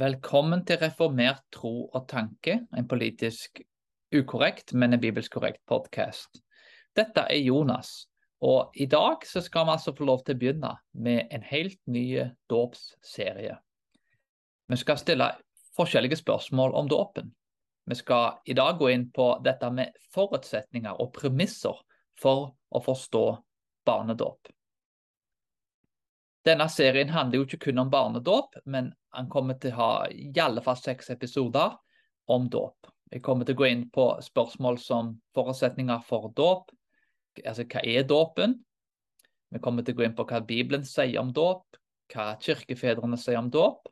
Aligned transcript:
Velkommen 0.00 0.62
til 0.64 0.78
Reformert 0.80 1.42
tro 1.52 1.90
og 1.92 2.06
tanke, 2.08 2.54
en 2.72 2.86
politisk 2.88 3.58
ukorrekt, 4.16 4.72
men 4.72 4.94
en 4.96 5.00
bibelsk 5.02 5.34
korrekt 5.34 5.60
podkast. 5.68 6.38
Dette 6.96 7.26
er 7.28 7.42
Jonas, 7.44 8.06
og 8.40 8.72
i 8.80 8.86
dag 8.88 9.26
så 9.28 9.42
skal 9.44 9.66
vi 9.68 9.74
altså 9.74 9.92
få 9.98 10.06
lov 10.08 10.22
til 10.24 10.38
å 10.38 10.40
begynne 10.40 10.70
med 10.96 11.28
en 11.36 11.44
helt 11.44 11.76
ny 11.84 12.04
dåpsserie. 12.48 13.58
Vi 14.72 14.78
skal 14.80 15.02
stille 15.02 15.26
forskjellige 15.76 16.22
spørsmål 16.22 16.72
om 16.80 16.88
dåpen. 16.88 17.28
Vi 17.84 18.00
skal 18.00 18.40
i 18.48 18.56
dag 18.56 18.80
gå 18.80 18.88
inn 18.94 19.10
på 19.12 19.34
dette 19.44 19.68
med 19.68 19.92
forutsetninger 20.14 20.96
og 20.96 21.12
premisser 21.18 21.76
for 22.16 22.54
å 22.72 22.82
forstå 22.88 23.26
barnedåp. 23.84 24.48
Denne 26.46 26.68
serien 26.72 27.10
handler 27.12 27.40
jo 27.40 27.46
ikke 27.46 27.66
kun 27.66 27.82
om 27.82 27.90
barnedåp, 27.92 28.56
men 28.64 28.92
han 29.12 29.28
kommer 29.28 29.58
til 29.60 29.74
å 29.74 29.80
ha 29.80 29.90
i 30.08 30.30
alle 30.40 30.62
fall 30.64 30.78
seks 30.80 31.10
episoder 31.12 31.76
om 32.32 32.48
dåp. 32.48 32.88
Jeg 33.10 33.24
kommer 33.26 33.44
til 33.44 33.58
å 33.58 33.60
gå 33.60 33.68
inn 33.68 33.84
på 33.92 34.06
spørsmål 34.22 34.78
som 34.80 35.14
forutsetninger 35.36 36.02
for 36.06 36.30
dåp, 36.36 36.70
altså 37.44 37.66
hva 37.66 37.82
er 37.84 38.06
dåpen? 38.08 38.56
Vi 39.50 39.60
kommer 39.60 39.84
til 39.84 39.96
å 39.96 40.00
gå 40.00 40.06
inn 40.06 40.16
på 40.16 40.26
hva 40.30 40.40
Bibelen 40.46 40.86
sier 40.86 41.18
om 41.20 41.32
dåp, 41.34 41.66
hva 42.14 42.32
kirkefedrene 42.40 43.18
sier 43.18 43.40
om 43.40 43.50
dåp, 43.50 43.90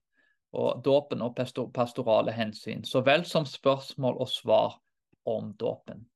og 0.56 0.80
dåpen 0.84 1.20
og 1.27 1.34
pastorale 1.75 2.33
hensyn, 2.33 2.84
så 2.87 3.03
vel 3.05 3.27
som 3.28 3.45
spørsmål 3.47 4.23
og 4.23 4.30
svar 4.33 4.78
om 5.28 5.51
dåpen. 5.61 6.06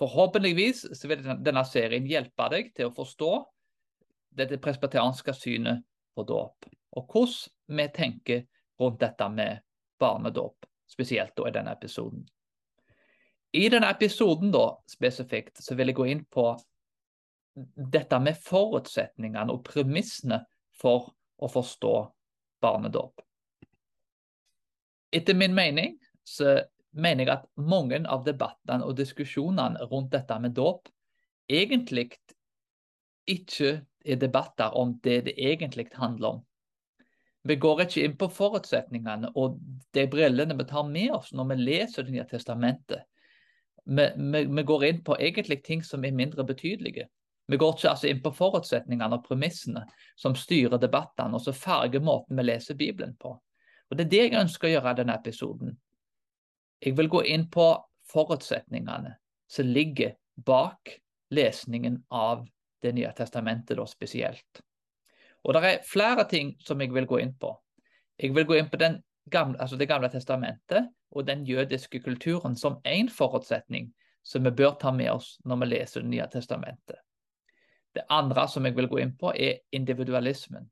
Forhåpentligvis 0.00 0.86
vil 1.04 1.26
denne 1.44 1.64
serien 1.68 2.06
hjelpe 2.08 2.48
deg 2.54 2.72
til 2.78 2.88
å 2.88 2.94
forstå 2.96 3.32
dette 4.36 4.58
presbeterianske 4.62 5.34
synet 5.36 5.82
på 6.16 6.24
dåp, 6.28 6.68
og 6.96 7.12
hvordan 7.12 7.76
vi 7.78 7.88
tenker 7.94 8.44
rundt 8.80 9.00
dette 9.00 9.28
med 9.28 9.62
barnedåp, 10.00 10.66
spesielt 10.88 11.36
da 11.36 11.48
i 11.48 11.54
denne 11.54 11.72
episoden. 11.72 12.24
I 13.52 13.68
denne 13.68 13.90
episoden 13.92 14.52
da, 14.52 14.66
spesifikt 14.88 15.60
så 15.60 15.76
vil 15.76 15.92
jeg 15.92 15.98
gå 15.98 16.06
inn 16.08 16.24
på 16.24 16.46
dette 17.92 18.18
med 18.20 18.38
forutsetningene 18.40 19.52
og 19.52 19.64
premissene 19.66 20.40
for 20.80 21.12
å 21.36 21.50
forstå 21.52 21.94
barnedåp. 22.64 23.20
Etter 25.12 25.36
min 25.36 25.52
mening 25.54 25.98
så 26.24 26.62
mener 26.96 27.26
jeg 27.26 27.34
at 27.34 27.48
mange 27.60 28.00
av 28.08 28.24
debattene 28.24 28.86
og 28.86 28.96
diskusjonene 28.96 29.88
rundt 29.90 30.12
dette 30.14 30.38
med 30.40 30.56
dåp 30.56 30.88
egentlig 31.52 32.08
ikke 33.28 33.82
er 34.04 34.18
debatter 34.20 34.74
om 34.78 34.96
det 35.02 35.20
det 35.28 35.34
egentlig 35.38 35.88
handler 35.94 36.28
om. 36.28 36.42
Vi 37.42 37.56
går 37.56 37.82
ikke 37.82 38.04
inn 38.04 38.18
på 38.18 38.28
forutsetningene 38.30 39.32
og 39.34 39.56
de 39.94 40.04
brillene 40.10 40.54
vi 40.58 40.66
tar 40.70 40.86
med 40.86 41.10
oss 41.16 41.32
når 41.34 41.48
vi 41.50 41.56
leser 41.62 42.06
Det 42.06 42.14
nye 42.14 42.26
testamentet. 42.30 43.02
Vi, 43.84 44.04
vi, 44.16 44.44
vi, 44.44 44.62
går 44.62 44.84
inn 44.84 45.00
på 45.02 45.16
egentlig 45.18 45.62
ting 45.64 45.82
som 45.82 46.04
er 46.04 46.14
mindre 46.14 46.44
betydelige. 46.44 47.08
Vi 47.50 47.56
går 47.58 47.74
ikke 47.74 47.90
altså 47.90 48.06
inn 48.06 48.20
på 48.22 48.30
forutsetningene 48.30 49.18
og 49.18 49.24
premissene 49.26 49.82
som 50.16 50.36
styrer 50.38 50.78
debattene, 50.78 51.34
og 51.34 51.42
så 51.42 51.52
farger 51.52 52.00
måten 52.00 52.38
vi 52.38 52.44
leser 52.46 52.78
Bibelen 52.78 53.16
på. 53.18 53.34
Og 53.90 53.96
Det 53.96 54.04
er 54.04 54.10
det 54.10 54.20
jeg 54.22 54.40
ønsker 54.40 54.68
å 54.68 54.70
gjøre 54.70 54.92
i 54.92 55.00
denne 55.02 55.16
episoden. 55.18 55.74
Jeg 56.82 56.96
vil 56.96 57.10
gå 57.10 57.24
inn 57.28 57.48
på 57.50 57.66
forutsetningene 58.12 59.16
som 59.50 59.66
ligger 59.66 60.14
bak 60.46 60.94
lesningen 61.34 62.04
av 62.08 62.46
det 62.82 62.92
nye 62.96 63.12
testamentet 63.16 63.76
da 63.78 63.86
spesielt. 63.86 64.62
Og 65.44 65.54
Det 65.54 65.64
er 65.64 65.86
flere 65.86 66.24
ting 66.28 66.56
som 66.60 66.80
jeg 66.80 66.92
vil 66.94 67.06
gå 67.06 67.18
inn 67.22 67.34
på. 67.34 67.54
Jeg 68.18 68.34
vil 68.34 68.46
gå 68.46 68.58
inn 68.58 68.70
på 68.70 68.78
gamle, 69.30 69.58
altså 69.60 69.76
Det 69.76 69.88
gamle 69.88 70.08
testamentet 70.08 70.90
og 71.10 71.26
den 71.26 71.44
jødiske 71.46 72.00
kulturen 72.00 72.56
som 72.56 72.80
én 72.84 73.10
forutsetning 73.10 73.92
som 74.22 74.44
vi 74.44 74.50
bør 74.50 74.76
ta 74.80 74.92
med 74.92 75.10
oss 75.10 75.38
når 75.44 75.56
vi 75.56 75.66
leser 75.66 76.00
Det 76.00 76.08
nye 76.08 76.28
testamentet. 76.30 76.98
Det 77.94 78.04
andre 78.08 78.48
som 78.48 78.64
jeg 78.64 78.76
vil 78.76 78.88
gå 78.88 78.98
inn 79.02 79.16
på, 79.16 79.32
er 79.36 79.60
individualismen. 79.72 80.70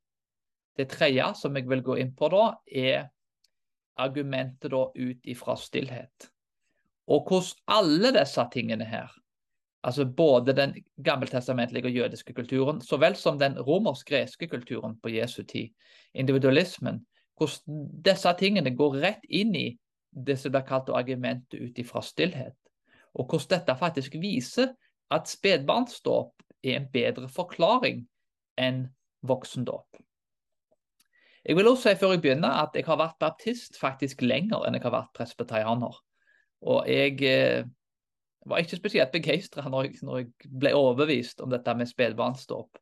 Det 0.77 0.89
tredje 0.89 1.35
som 1.35 1.57
jeg 1.57 1.69
vil 1.69 1.83
gå 1.83 1.97
inn 2.01 2.15
på 2.17 2.29
da, 2.33 2.45
er 2.67 3.11
argumentet 4.01 4.71
da 4.73 4.87
ut 4.95 5.27
ifra 5.29 5.57
stillhet. 5.57 6.31
Og 7.11 7.29
hvordan 7.29 7.59
alle 7.67 8.13
disse 8.17 8.47
tingene 8.53 8.87
her 8.89 9.13
altså 9.83 10.05
både 10.05 10.53
den 10.57 10.75
gammeltestamentlige 11.05 11.89
og 11.89 11.93
jødiske 11.93 12.35
kulturen, 12.35 12.81
så 12.81 12.97
vel 12.97 13.17
som 13.17 13.39
den 13.39 13.59
romersk-greske 13.59 14.49
kulturen 14.49 14.99
på 15.01 15.09
Jesu 15.09 15.43
tid, 15.43 15.69
individualismen, 16.15 17.07
hvordan 17.39 17.87
disse 18.05 18.35
tingene 18.39 18.75
går 18.77 18.99
rett 19.01 19.25
inn 19.29 19.55
i 19.57 19.69
det 20.11 20.37
som 20.39 20.53
blir 20.53 20.67
kalt 20.69 20.91
argumentet 20.93 21.61
ut 21.61 21.79
ifra 21.79 22.03
stillhet. 22.03 22.57
Og 23.15 23.27
hvordan 23.27 23.59
dette 23.59 23.79
faktisk 23.79 24.15
viser 24.21 24.75
at 25.11 25.29
spedbarnsdåp 25.29 26.43
er 26.63 26.77
en 26.77 26.89
bedre 26.93 27.29
forklaring 27.29 28.05
enn 28.61 28.85
voksendåp. 29.27 29.97
Jeg 31.45 31.57
vil 31.57 31.69
også 31.71 31.89
si 31.89 31.97
før 31.97 32.15
jeg 32.15 32.23
begynner 32.23 32.61
at 32.63 32.77
jeg 32.77 32.85
har 32.85 32.99
vært 33.01 33.19
baptist 33.21 33.79
faktisk 33.81 34.21
lenger 34.23 34.67
enn 34.67 34.77
jeg 34.77 34.85
har 34.85 34.93
vært 34.93 35.15
presbeterianer. 35.17 35.95
Og 36.69 36.89
jeg 36.89 37.23
eh, 37.25 37.65
var 38.49 38.63
ikke 38.63 38.79
spesielt 38.79 39.13
begeistra 39.13 39.67
når, 39.69 39.91
når, 40.07 40.23
jeg 40.23 40.53
ble 40.63 40.73
overbevist 40.77 41.43
om 41.45 41.51
dette 41.53 41.75
med 41.77 41.89
spedbarnsdåp. 41.91 42.81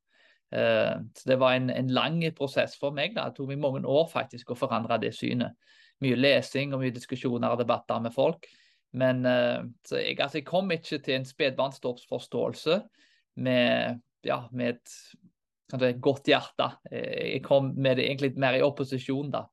Uh, 0.54 1.04
så 1.16 1.28
det 1.28 1.38
var 1.42 1.56
en, 1.56 1.68
en, 1.70 1.90
lang 1.92 2.22
prosess 2.36 2.76
for 2.78 2.94
meg. 2.94 3.16
Da. 3.16 3.28
Det 3.28 3.40
tok 3.40 3.50
meg 3.50 3.60
mange 3.62 3.82
år 3.88 4.06
faktisk 4.12 4.52
å 4.52 4.58
forandre 4.58 5.00
det 5.02 5.12
synet. 5.16 5.58
Mye 6.04 6.18
lesing 6.18 6.72
og 6.72 6.84
mye 6.84 6.94
diskusjoner 6.94 7.52
og 7.52 7.60
debatter 7.60 8.00
med 8.04 8.14
folk. 8.14 8.46
Men 8.96 9.24
uh, 9.26 9.66
jeg, 9.90 10.16
altså, 10.20 10.38
jeg, 10.38 10.46
kom 10.48 10.70
ikke 10.72 11.02
til 11.04 11.18
en 11.18 11.28
spedbarnsdåpsforståelse 11.28 12.80
med, 13.42 14.00
ja, 14.26 14.40
med 14.54 14.78
et, 14.78 14.96
et, 15.74 16.00
godt 16.00 16.30
hjerte. 16.30 16.70
Jeg 16.92 17.42
kom 17.44 17.74
med 17.76 17.98
det 17.98 18.08
egentlig 18.08 18.36
mer 18.40 18.56
i 18.56 18.64
opposisjon 18.64 19.34
da. 19.34 19.44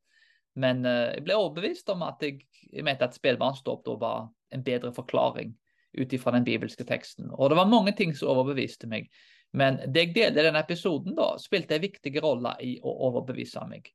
Men 0.62 0.86
uh, 0.86 1.12
jeg 1.18 1.26
ble 1.26 1.42
overbevist 1.42 1.90
om 1.92 2.06
at 2.06 2.22
jeg, 2.24 2.46
jeg 2.70 2.86
mente 2.86 3.10
at 3.10 3.18
spedbarnsdåp 3.18 3.90
var 4.00 4.30
en 4.54 4.64
bedre 4.64 4.94
forklaring 4.96 5.52
ut 5.98 6.14
ifra 6.14 6.34
den 6.36 6.46
bibelske 6.48 6.86
teksten. 6.88 7.30
Og 7.32 7.50
det 7.50 7.58
var 7.60 7.70
mange 7.72 7.94
ting 7.98 8.14
som 8.16 8.34
overbeviste 8.34 8.90
meg. 8.92 9.10
Men 9.56 9.80
det 9.88 10.08
jeg 10.08 10.16
delte 10.16 10.42
i 10.42 10.48
denne 10.48 10.64
episoden, 10.64 11.16
da, 11.16 11.36
spilte 11.40 11.78
en 11.78 11.86
viktig 11.86 12.12
rolle 12.24 12.56
i 12.64 12.76
å 12.84 12.96
overbevise 13.10 13.64
meg. 13.70 13.88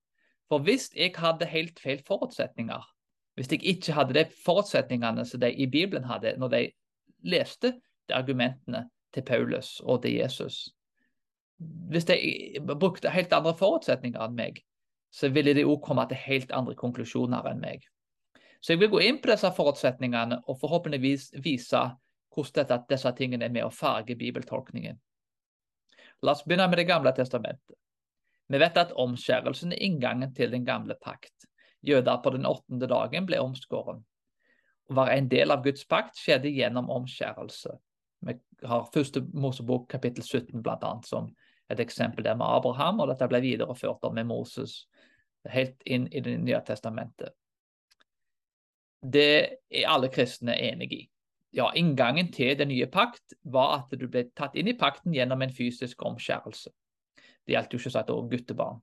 For 0.50 0.64
hvis 0.66 0.88
jeg 0.96 1.14
hadde 1.20 1.46
helt 1.46 1.78
feil 1.78 2.00
forutsetninger, 2.06 2.86
hvis 3.38 3.52
jeg 3.52 3.62
ikke 3.74 3.94
hadde 3.94 4.16
de 4.16 4.24
forutsetningene 4.44 5.24
som 5.28 5.40
de 5.40 5.52
i 5.52 5.68
Bibelen 5.70 6.08
hadde 6.08 6.34
når 6.40 6.54
de 6.54 6.62
leste 7.30 7.74
de 8.08 8.16
argumentene 8.16 8.88
til 9.14 9.24
Paulus 9.26 9.78
og 9.84 10.02
til 10.02 10.16
Jesus 10.18 10.74
Hvis 11.90 12.04
de 12.08 12.16
brukte 12.80 13.10
helt 13.12 13.32
andre 13.36 13.52
forutsetninger 13.56 14.22
enn 14.24 14.36
meg, 14.36 14.62
så 15.12 15.28
ville 15.28 15.52
de 15.54 15.66
òg 15.68 15.82
komme 15.84 16.06
til 16.08 16.16
helt 16.16 16.52
andre 16.56 16.72
konklusjoner 16.74 17.44
enn 17.50 17.60
meg. 17.60 17.84
Så 18.60 18.74
jeg 18.74 18.82
vil 18.82 18.92
gå 18.92 19.00
inn 19.00 19.18
på 19.20 19.30
disse 19.30 19.48
forutsetningene 19.56 20.42
og 20.46 20.58
forhåpentligvis 20.60 21.30
vise 21.44 21.80
hvordan 22.30 22.66
dette, 22.68 22.86
disse 22.92 23.12
tingene 23.16 23.48
er 23.48 23.54
med 23.54 23.66
å 23.66 23.72
farge 23.74 24.16
bibeltolkningen. 24.16 24.98
La 26.22 26.34
oss 26.36 26.44
begynne 26.44 26.68
med 26.68 26.78
Det 26.78 26.84
gamle 26.88 27.12
testamentet. 27.16 27.76
Vi 28.50 28.58
vet 28.58 28.76
at 28.76 28.92
omskjærelsen 28.92 29.72
er 29.72 29.82
inngangen 29.86 30.34
til 30.34 30.50
den 30.50 30.64
gamle 30.66 30.94
pakt. 31.00 31.46
Jøder 31.86 32.20
på 32.22 32.30
den 32.34 32.46
åttende 32.46 32.86
dagen 32.90 33.26
ble 33.26 33.40
omskåren. 33.40 34.02
Å 34.90 34.94
være 34.98 35.16
en 35.16 35.28
del 35.30 35.54
av 35.54 35.62
Guds 35.64 35.86
pakt 35.88 36.18
skjedde 36.18 36.50
gjennom 36.50 36.90
omskjærelse. 36.90 37.76
Vi 38.26 38.34
har 38.68 38.90
første 38.92 39.22
Mosebok 39.32 39.88
kapittel 39.88 40.24
17 40.26 40.60
blant 40.60 40.84
annet, 40.84 41.06
som 41.06 41.30
et 41.70 41.80
eksempel 41.80 42.26
der 42.26 42.36
med 42.36 42.46
Abraham, 42.46 43.00
og 43.00 43.08
dette 43.08 43.28
ble 43.30 43.40
videreført 43.40 44.04
med 44.12 44.28
Moses 44.28 44.82
helt 45.48 45.80
inn 45.86 46.10
i 46.12 46.20
Det 46.20 46.36
nye 46.42 46.60
testamentet 46.66 47.32
det 49.00 49.56
er 49.70 49.88
alle 49.88 50.10
kristne 50.12 50.56
enig 50.60 50.92
i. 50.92 51.00
Ja, 51.56 51.72
Inngangen 51.74 52.30
til 52.32 52.58
den 52.58 52.68
nye 52.70 52.86
pakt 52.86 53.34
var 53.42 53.80
at 53.80 53.98
du 53.98 54.06
ble 54.06 54.28
tatt 54.36 54.54
inn 54.54 54.68
i 54.70 54.76
pakten 54.78 55.14
gjennom 55.14 55.42
en 55.42 55.54
fysisk 55.54 56.04
omskjærelse. 56.06 56.70
Det 57.46 57.56
gjaldt 57.56 57.72
jo 57.74 57.80
ikke 57.80 57.90
sagt 57.90 58.12
også 58.14 58.30
guttebarn. 58.30 58.78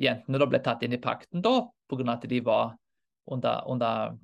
Jentene 0.00 0.40
da 0.42 0.48
ble 0.50 0.58
tatt 0.64 0.82
inn 0.82 0.96
i 0.96 1.02
pakten 1.02 1.44
da 1.44 1.60
pga. 1.86 2.12
at 2.12 2.26
de 2.28 2.40
var 2.40 2.74
under, 3.26 3.62
under 3.66 4.16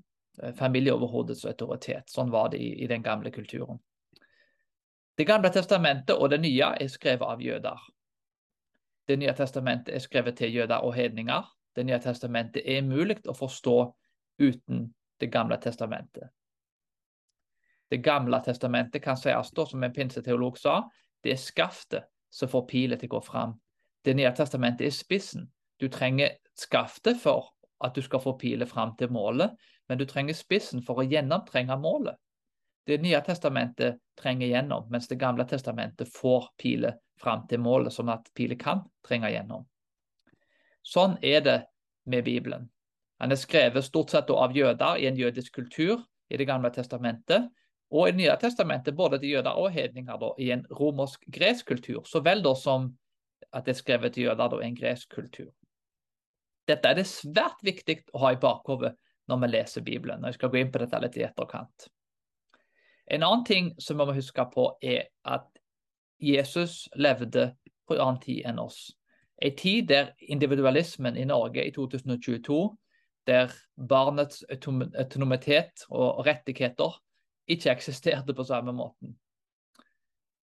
eh, 0.42 0.52
familieoverhodets 0.54 1.44
autoritet. 1.44 2.10
Sånn 2.10 2.30
var 2.30 2.50
det 2.50 2.58
i, 2.58 2.82
i, 2.82 2.86
den 2.86 3.02
gamle 3.02 3.30
kulturen. 3.30 3.78
Det 5.16 5.26
gamle 5.28 5.50
testamentet 5.52 6.16
og 6.16 6.30
det 6.30 6.40
nye 6.40 6.74
er 6.80 6.88
skrevet 6.88 7.28
av 7.28 7.42
jøder. 7.42 7.78
Det 9.06 9.16
nye 9.18 9.34
testamentet 9.34 9.94
er 9.94 10.02
skrevet 10.02 10.36
til 10.36 10.54
jøder 10.54 10.82
og 10.82 10.94
hedninger. 10.94 11.46
Det 11.76 11.84
nye 11.86 12.00
testamentet 12.02 12.66
er 12.66 12.82
mulig 12.82 13.20
å 13.28 13.36
forstå 13.36 13.78
uten 14.40 14.94
Det 15.20 15.26
gamle 15.26 15.56
testamentet. 15.60 16.30
Det 17.90 17.96
gamle 17.96 18.40
testamentet 18.40 19.02
kan 19.04 19.16
sies 19.16 19.50
da, 19.52 19.66
som 19.66 19.82
en 19.84 19.92
pinseteolog 19.92 20.58
sa, 20.58 20.78
det 21.22 21.34
er 21.34 21.42
skaftet 21.42 22.06
som 22.30 22.48
får 22.48 22.64
pilen 22.70 22.98
til 22.98 23.10
å 23.10 23.18
gå 23.18 23.20
fram. 23.26 23.52
Det 24.04 24.14
nye 24.16 24.30
testamentet 24.32 24.86
er 24.86 24.94
spissen. 24.96 25.50
Du 25.76 25.88
trenger 25.92 26.38
skaftet 26.56 27.20
for 27.20 27.50
at 27.84 27.94
du 27.94 28.00
skal 28.02 28.22
få 28.24 28.36
piler 28.40 28.66
fram 28.70 28.94
til 28.96 29.12
målet, 29.12 29.52
men 29.88 29.98
du 29.98 30.06
trenger 30.08 30.38
spissen 30.38 30.80
for 30.86 31.02
å 31.02 31.04
gjennomtrenge 31.04 31.76
målet. 31.76 32.16
Det 32.86 33.00
nye 33.02 33.20
testamentet 33.26 34.00
trenger 34.16 34.54
gjennom, 34.54 34.88
mens 34.90 35.08
Det 35.08 35.18
gamle 35.18 35.44
testamentet 35.44 36.08
får 36.08 36.48
piler 36.56 36.96
fram 37.20 37.46
til 37.48 37.60
målet, 37.60 37.92
sånn 37.92 38.08
at 38.08 38.30
piler 38.34 38.56
kan 38.56 38.86
trenge 39.06 39.30
gjennom. 39.30 39.66
Sånn 40.82 41.18
er 41.22 41.40
det 41.40 41.58
med 42.04 42.24
Bibelen. 42.24 42.70
Han 43.20 43.32
er 43.32 43.36
skrevet 43.40 43.84
stort 43.84 44.10
sett 44.10 44.30
av 44.32 44.56
jøder 44.56 45.00
i 45.00 45.06
en 45.10 45.18
jødisk 45.18 45.54
kultur 45.54 46.00
i 46.30 46.36
Det 46.36 46.46
gamle 46.46 46.70
testamentet, 46.70 47.50
og 47.90 48.08
i 48.08 48.12
Det 48.12 48.18
nye 48.18 48.36
testamentet 48.40 48.96
både 48.96 49.18
til 49.18 49.36
jøder 49.36 49.50
og 49.50 49.70
hedninger 49.72 50.16
da, 50.16 50.32
i 50.38 50.50
en 50.50 50.66
romersk-gresk 50.70 51.66
kultur, 51.66 52.04
så 52.06 52.20
vel 52.20 52.42
da 52.42 52.54
som 52.54 52.92
at 53.52 53.64
det 53.64 53.74
er 53.74 53.80
skrevet 53.80 54.14
til 54.14 54.28
jøder 54.28 54.48
da, 54.48 54.60
i 54.60 54.66
en 54.66 54.76
gresk 54.76 55.10
kultur. 55.14 55.50
Dette 56.68 56.88
er 56.88 56.94
det 56.94 57.06
svært 57.06 57.58
viktig 57.66 58.04
å 58.14 58.22
ha 58.24 58.32
i 58.32 58.40
bakhodet 58.40 58.94
når 59.28 59.40
vi 59.42 59.48
leser 59.50 59.82
Bibelen. 59.82 60.22
og 60.22 60.30
Jeg 60.30 60.38
skal 60.38 60.50
gå 60.50 60.60
inn 60.60 60.70
på 60.72 60.78
dette 60.78 61.00
litt 61.02 61.16
i 61.18 61.26
etterkant. 61.26 61.88
En 63.10 63.22
annen 63.26 63.44
ting 63.44 63.72
som 63.78 63.98
vi 63.98 64.06
må 64.06 64.14
huske 64.14 64.44
på, 64.54 64.68
er 64.82 65.10
at 65.24 65.48
Jesus 66.22 66.88
levde 66.94 67.54
på 67.88 67.96
en 67.96 68.04
annen 68.04 68.20
tid 68.22 68.46
enn 68.46 68.60
oss. 68.62 68.92
En 69.42 69.56
tid 69.56 69.88
der 69.88 70.12
individualismen 70.20 71.16
i 71.16 71.24
Norge 71.24 71.64
i 71.64 71.72
2022, 71.74 72.60
der 73.26 73.52
barnets 73.88 74.44
autonomitet 74.50 75.84
og 75.90 76.26
rettigheter 76.26 76.96
ikke 77.50 77.70
eksisterte 77.70 78.34
på 78.34 78.44
samme 78.44 78.72
måten. 78.72 79.16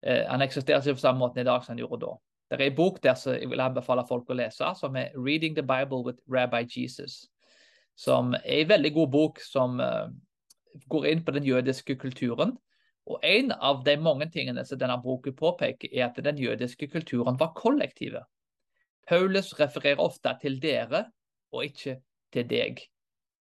Eh, 0.05 0.25
han 0.27 0.41
eksisterer 0.41 0.81
ikke 0.81 0.99
på 0.99 1.05
samme 1.05 1.19
måten 1.19 1.41
i 1.41 1.47
dag 1.47 1.63
som 1.63 1.73
han 1.73 1.83
gjorde 1.83 2.05
da. 2.05 2.15
Det 2.49 2.61
er 2.61 2.69
en 2.69 2.75
bok 2.77 3.03
der 3.03 3.15
som 3.17 3.33
jeg 3.33 3.49
vil 3.49 3.61
anbefale 3.61 4.05
folk 4.07 4.29
å 4.29 4.37
lese, 4.37 4.67
som 4.79 4.95
er 4.95 5.09
'Reading 5.15 5.55
the 5.55 5.63
Bible 5.63 6.03
with 6.05 6.19
Rabbi 6.29 6.65
Jesus'. 6.65 7.25
Som 7.97 8.33
er 8.33 8.61
en 8.61 8.69
veldig 8.69 8.93
god 8.93 9.11
bok 9.11 9.39
som 9.39 9.79
uh, 9.79 10.09
går 10.89 11.05
inn 11.05 11.23
på 11.25 11.31
den 11.31 11.43
jødiske 11.43 11.95
kulturen. 11.95 12.57
Og 13.05 13.19
En 13.23 13.51
av 13.51 13.83
de 13.85 13.97
mange 13.97 14.29
tingene 14.29 14.65
som 14.65 14.79
denne 14.79 15.01
boken 15.03 15.35
påpeker, 15.35 15.89
er 15.93 16.05
at 16.05 16.23
den 16.23 16.37
jødiske 16.37 16.87
kulturen 16.87 17.39
var 17.39 17.53
kollektive. 17.55 18.23
Paulus 19.07 19.53
refererer 19.59 20.01
ofte 20.01 20.37
til 20.41 20.61
dere, 20.61 21.05
og 21.51 21.65
ikke 21.65 22.01
til 22.35 22.47
deg. 22.49 22.83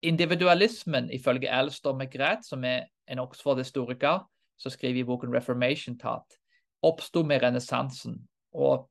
Individualismen, 0.01 1.11
ifølge 1.13 1.51
Alistair 1.53 1.93
McGrath, 1.93 2.47
som 2.47 2.65
er 2.65 2.87
en 3.07 3.21
Oxford-historiker, 3.21 4.25
som 4.57 4.71
skriver 4.71 4.99
i 4.99 5.03
boken 5.03 5.33
'Reformation 5.33 5.97
Tat', 5.97 6.37
oppsto 6.81 7.23
med 7.23 7.43
renessansen 7.43 8.27
og 8.53 8.89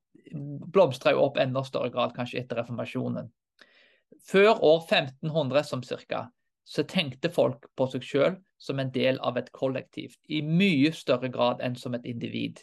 blomstra 0.71 1.13
opp 1.15 1.37
enda 1.37 1.63
større 1.63 1.91
grad 1.91 2.15
kanskje 2.15 2.39
etter 2.39 2.61
reformasjonen. 2.61 3.29
Før 4.27 4.63
år 4.63 4.79
1500 4.89 5.63
som 5.63 5.83
cirka, 5.83 6.27
så 6.65 6.83
tenkte 6.83 7.29
folk 7.29 7.67
på 7.75 7.87
seg 7.91 8.05
sjøl 8.05 8.35
som 8.61 8.79
en 8.79 8.91
del 8.93 9.19
av 9.19 9.37
et 9.37 9.51
kollektiv, 9.51 10.15
i 10.29 10.41
mye 10.41 10.91
større 10.93 11.29
grad 11.29 11.61
enn 11.61 11.75
som 11.75 11.95
et 11.97 12.05
individ. 12.05 12.61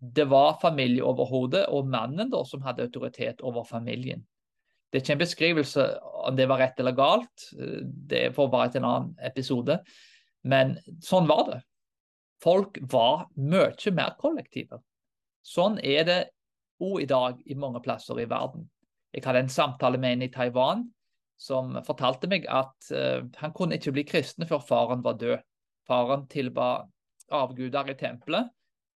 Det 0.00 0.26
var 0.28 0.58
familieoverhodet 0.60 1.66
og 1.68 1.88
mannen 1.88 2.30
da 2.32 2.42
som 2.44 2.64
hadde 2.64 2.82
autoritet 2.88 3.40
over 3.42 3.64
familien. 3.64 4.24
Det 4.94 5.00
er 5.00 5.02
ikke 5.02 5.14
en 5.16 5.22
beskrivelse 5.24 5.84
om 6.22 6.36
det 6.38 6.44
var 6.46 6.60
rett 6.62 6.78
eller 6.78 6.94
galt, 6.94 7.48
det 8.06 8.28
får 8.36 8.50
bare 8.52 8.70
til 8.70 8.84
en 8.84 8.86
annen 8.86 9.16
episode. 9.26 9.80
Men 10.46 10.76
sånn 11.02 11.26
var 11.26 11.48
det. 11.48 11.56
Folk 12.44 12.78
var 12.92 13.24
mye 13.34 13.92
mer 13.96 14.12
kollektive. 14.20 14.78
Sånn 15.42 15.80
er 15.82 16.06
det 16.06 16.20
òg 16.78 17.02
i 17.02 17.08
dag 17.10 17.40
i 17.42 17.56
mange 17.58 17.82
plasser 17.82 18.20
i 18.22 18.28
verden. 18.30 18.68
Jeg 19.10 19.24
hadde 19.26 19.42
en 19.48 19.50
samtale 19.50 19.98
med 19.98 20.14
en 20.14 20.26
i 20.28 20.30
Taiwan 20.30 20.84
som 21.42 21.74
fortalte 21.86 22.30
meg 22.30 22.46
at 22.46 22.92
uh, 22.94 23.26
han 23.40 23.54
kunne 23.56 23.80
ikke 23.80 23.96
bli 23.96 24.04
kristen 24.06 24.46
før 24.46 24.62
faren 24.62 25.02
var 25.02 25.18
død. 25.18 25.42
Faren 25.90 26.28
tilba 26.30 26.84
avguder 27.34 27.90
i 27.90 27.96
tempelet, 27.98 28.46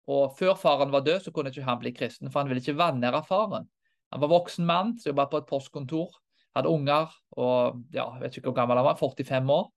og 0.08 0.38
før 0.38 0.54
faren 0.56 0.94
var 0.94 1.02
død, 1.04 1.26
så 1.26 1.34
kunne 1.34 1.50
ikke 1.50 1.66
han 1.66 1.82
bli 1.82 1.92
kristen, 1.96 2.30
for 2.30 2.40
han 2.40 2.52
ville 2.52 2.62
ikke 2.62 2.78
vanære 2.78 3.24
faren. 3.26 3.66
Han 4.12 4.22
var 4.24 4.32
voksen 4.32 4.66
mann 4.66 4.94
som 4.98 5.10
jobba 5.12 5.28
på 5.30 5.42
et 5.42 5.48
postkontor, 5.48 6.14
hadde 6.56 6.70
unger 6.72 7.12
og 7.36 7.82
ja, 7.92 8.06
jeg 8.14 8.22
vet 8.22 8.38
ikke 8.38 8.50
hvor 8.50 8.60
gammel 8.62 8.80
han 8.80 8.88
var, 8.88 8.98
45 9.00 9.52
år. 9.52 9.68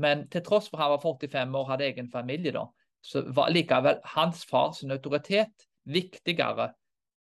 Men 0.00 0.26
til 0.32 0.44
tross 0.44 0.68
for 0.70 0.80
han 0.80 0.92
var 0.94 1.02
45 1.02 1.54
år 1.54 1.64
og 1.64 1.70
hadde 1.70 1.88
egen 1.90 2.10
familie, 2.10 2.52
da, 2.56 2.66
så 3.02 3.22
var 3.36 3.52
likevel 3.52 4.00
hans 4.14 4.44
fars 4.48 4.82
autoritet 4.84 5.68
viktigere 5.88 6.72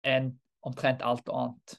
enn 0.07 0.35
omtrent 0.67 1.03
alt 1.03 1.29
annet. 1.29 1.77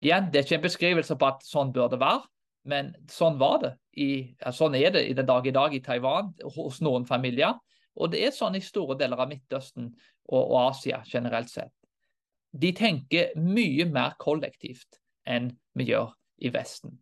Igjen, 0.00 0.30
Det 0.32 0.38
er 0.38 0.44
ikke 0.44 0.56
en 0.56 0.68
beskrivelse 0.68 1.16
på 1.16 1.26
at 1.28 1.42
sånn 1.44 1.72
bør 1.72 1.90
det 1.92 2.00
være, 2.00 2.22
men 2.70 2.94
sånn 3.10 3.38
var 3.40 3.58
det. 3.64 3.72
I, 4.00 4.36
ja, 4.40 4.52
sånn 4.52 4.76
er 4.78 4.92
det 4.94 5.02
i 5.08 5.16
den 5.16 5.28
dag 5.28 5.46
i 5.46 5.52
dag 5.52 5.74
i 5.74 5.82
Taiwan 5.84 6.32
hos 6.56 6.80
noen 6.80 7.04
familier. 7.08 7.58
Og 8.00 8.12
det 8.12 8.22
er 8.24 8.32
sånn 8.32 8.56
i 8.56 8.62
store 8.64 8.96
deler 8.96 9.20
av 9.20 9.28
Midtøsten 9.28 9.90
og, 10.30 10.40
og 10.40 10.56
Asia 10.70 11.02
generelt 11.04 11.50
sett. 11.50 11.72
De 12.52 12.72
tenker 12.74 13.34
mye 13.38 13.86
mer 13.86 14.16
kollektivt 14.18 14.98
enn 15.26 15.52
vi 15.78 15.90
gjør 15.92 16.10
i 16.42 16.50
Vesten. 16.54 16.96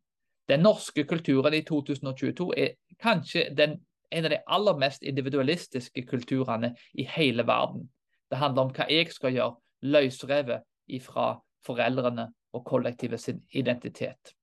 Den 0.48 0.64
norske 0.64 1.04
kulturen 1.04 1.54
i 1.54 1.62
2022 1.64 2.48
er 2.56 2.74
kanskje 3.00 3.48
den, 3.56 3.78
en 4.10 4.24
av 4.24 4.32
de 4.32 4.40
aller 4.46 4.78
mest 4.80 5.02
individualistiske 5.02 6.06
kulturene 6.08 6.74
i 6.94 7.04
hele 7.04 7.44
verden. 7.46 7.88
Det 8.30 8.40
handler 8.40 8.62
om 8.62 8.72
hva 8.76 8.88
jeg 8.92 9.12
skal 9.12 9.36
gjøre, 9.36 9.56
løsrevet 9.84 10.64
ifra 10.88 11.34
foreldrene 11.64 12.28
og 12.56 12.64
kollektivet 12.64 13.20
sin 13.20 13.42
identitet. 13.50 14.34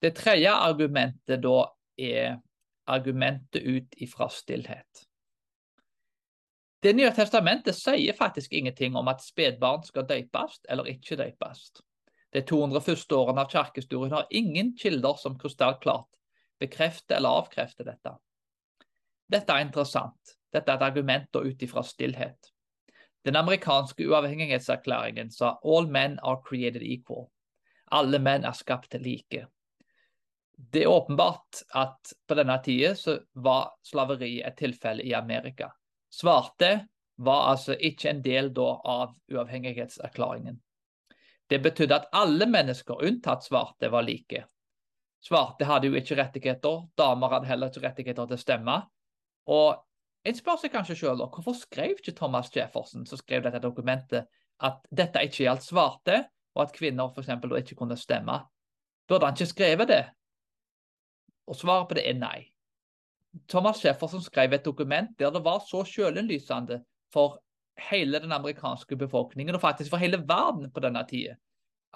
Det 0.00 0.14
tredje 0.16 0.52
argumentet 0.52 1.42
da 1.44 1.58
er 2.00 2.38
argumentet 2.88 3.62
ut 3.62 4.00
ifra 4.00 4.28
stillhet. 4.32 5.09
Det 6.80 6.94
nye 6.96 7.10
testamentet 7.12 7.76
sier 7.76 8.16
faktisk 8.16 8.52
ingenting 8.56 8.94
om 8.96 9.08
at 9.12 9.20
spedbarn 9.20 9.82
skal 9.84 10.06
døpes 10.08 10.62
eller 10.68 10.88
ikke 10.88 11.18
døpes. 11.20 11.66
De 12.32 12.40
200 12.46 12.80
første 12.80 13.16
årene 13.16 13.42
av 13.44 13.50
kirkehistorien 13.52 14.14
har 14.14 14.30
ingen 14.30 14.72
kilder 14.78 15.18
som 15.20 15.36
krystallklart 15.38 16.08
bekrefter 16.60 17.18
eller 17.18 17.42
avkrefter 17.42 17.88
dette. 17.88 18.14
Dette 19.30 19.52
er 19.52 19.66
interessant. 19.66 20.36
Dette 20.52 20.72
er 20.72 20.80
et 20.80 20.86
argument 20.88 21.36
ut 21.36 21.62
ifra 21.62 21.82
stillhet. 21.86 22.50
Den 23.24 23.36
amerikanske 23.36 24.06
uavhengighetserklæringen 24.08 25.30
sa 25.30 25.58
'all 25.62 25.86
men 25.86 26.18
are 26.22 26.40
created 26.46 26.82
equal'. 26.82 27.28
Alle 27.92 28.18
menn 28.18 28.44
er 28.44 28.52
skapt 28.52 28.94
like. 28.94 29.46
Det 30.72 30.82
er 30.82 30.88
åpenbart 30.88 31.62
at 31.74 32.14
på 32.28 32.34
denne 32.34 32.62
tida 32.64 32.94
så 32.94 33.18
var 33.34 33.72
slaveri 33.82 34.42
et 34.46 34.56
tilfelle 34.56 35.02
i 35.02 35.12
Amerika. 35.12 35.68
Svarte 36.10 36.88
var 37.20 37.50
altså 37.52 37.76
ikke 37.76 38.10
en 38.10 38.22
del 38.24 38.50
da 38.56 38.68
av 38.88 39.14
uavhengighetserklæringen. 39.30 40.56
Det 41.50 41.58
betydde 41.62 41.96
at 41.96 42.08
alle 42.14 42.46
mennesker, 42.46 43.02
unntatt 43.06 43.44
svarte, 43.44 43.90
var 43.90 44.06
like. 44.06 44.44
Svarte 45.20 45.66
hadde 45.68 45.90
jo 45.90 45.98
ikke 45.98 46.16
rettigheter, 46.16 46.84
damer 46.98 47.34
hadde 47.34 47.50
heller 47.50 47.70
ikke 47.70 47.82
rettigheter 47.84 48.28
til 48.28 48.38
å 48.38 48.40
stemme. 48.40 48.76
Og 49.50 49.80
en 50.24 50.36
spør 50.36 50.60
seg 50.60 50.72
kanskje 50.72 50.96
selv, 51.02 51.26
hvorfor 51.34 51.56
skrev 51.58 51.98
ikke 51.98 52.14
Thomas 52.16 52.52
Jefferson 52.54 53.06
som 53.08 53.20
skrev 53.20 53.44
dette 53.44 53.60
dokumentet, 53.62 54.30
at 54.60 54.80
dette 54.92 55.22
ikke 55.24 55.44
gjaldt 55.46 55.66
svarte, 55.66 56.22
og 56.54 56.64
at 56.66 56.74
kvinner 56.76 57.12
for 57.12 57.24
eksempel, 57.24 57.56
ikke 57.58 57.78
kunne 57.78 57.98
stemme? 57.98 58.38
Burde 59.08 59.26
han 59.26 59.36
ikke 59.36 59.52
skrevet 59.52 59.90
det? 59.90 60.02
Og 61.50 61.56
svaret 61.58 61.88
på 61.90 61.98
det 61.98 62.06
er 62.08 62.18
nei. 62.18 62.38
Thomas 63.48 63.84
Jefferson 63.84 64.22
skrev 64.22 64.52
et 64.54 64.64
dokument 64.64 65.10
der 65.18 65.30
det 65.30 65.44
var 65.44 65.62
så 65.66 65.84
sjølinnlysende 65.86 66.80
for 67.12 67.38
hele 67.90 68.20
den 68.20 68.32
amerikanske 68.32 68.96
befolkningen, 68.96 69.54
og 69.54 69.60
faktisk 69.60 69.90
for 69.90 70.02
hele 70.02 70.20
verden 70.28 70.70
på 70.70 70.82
denne 70.84 71.02
tida, 71.08 71.36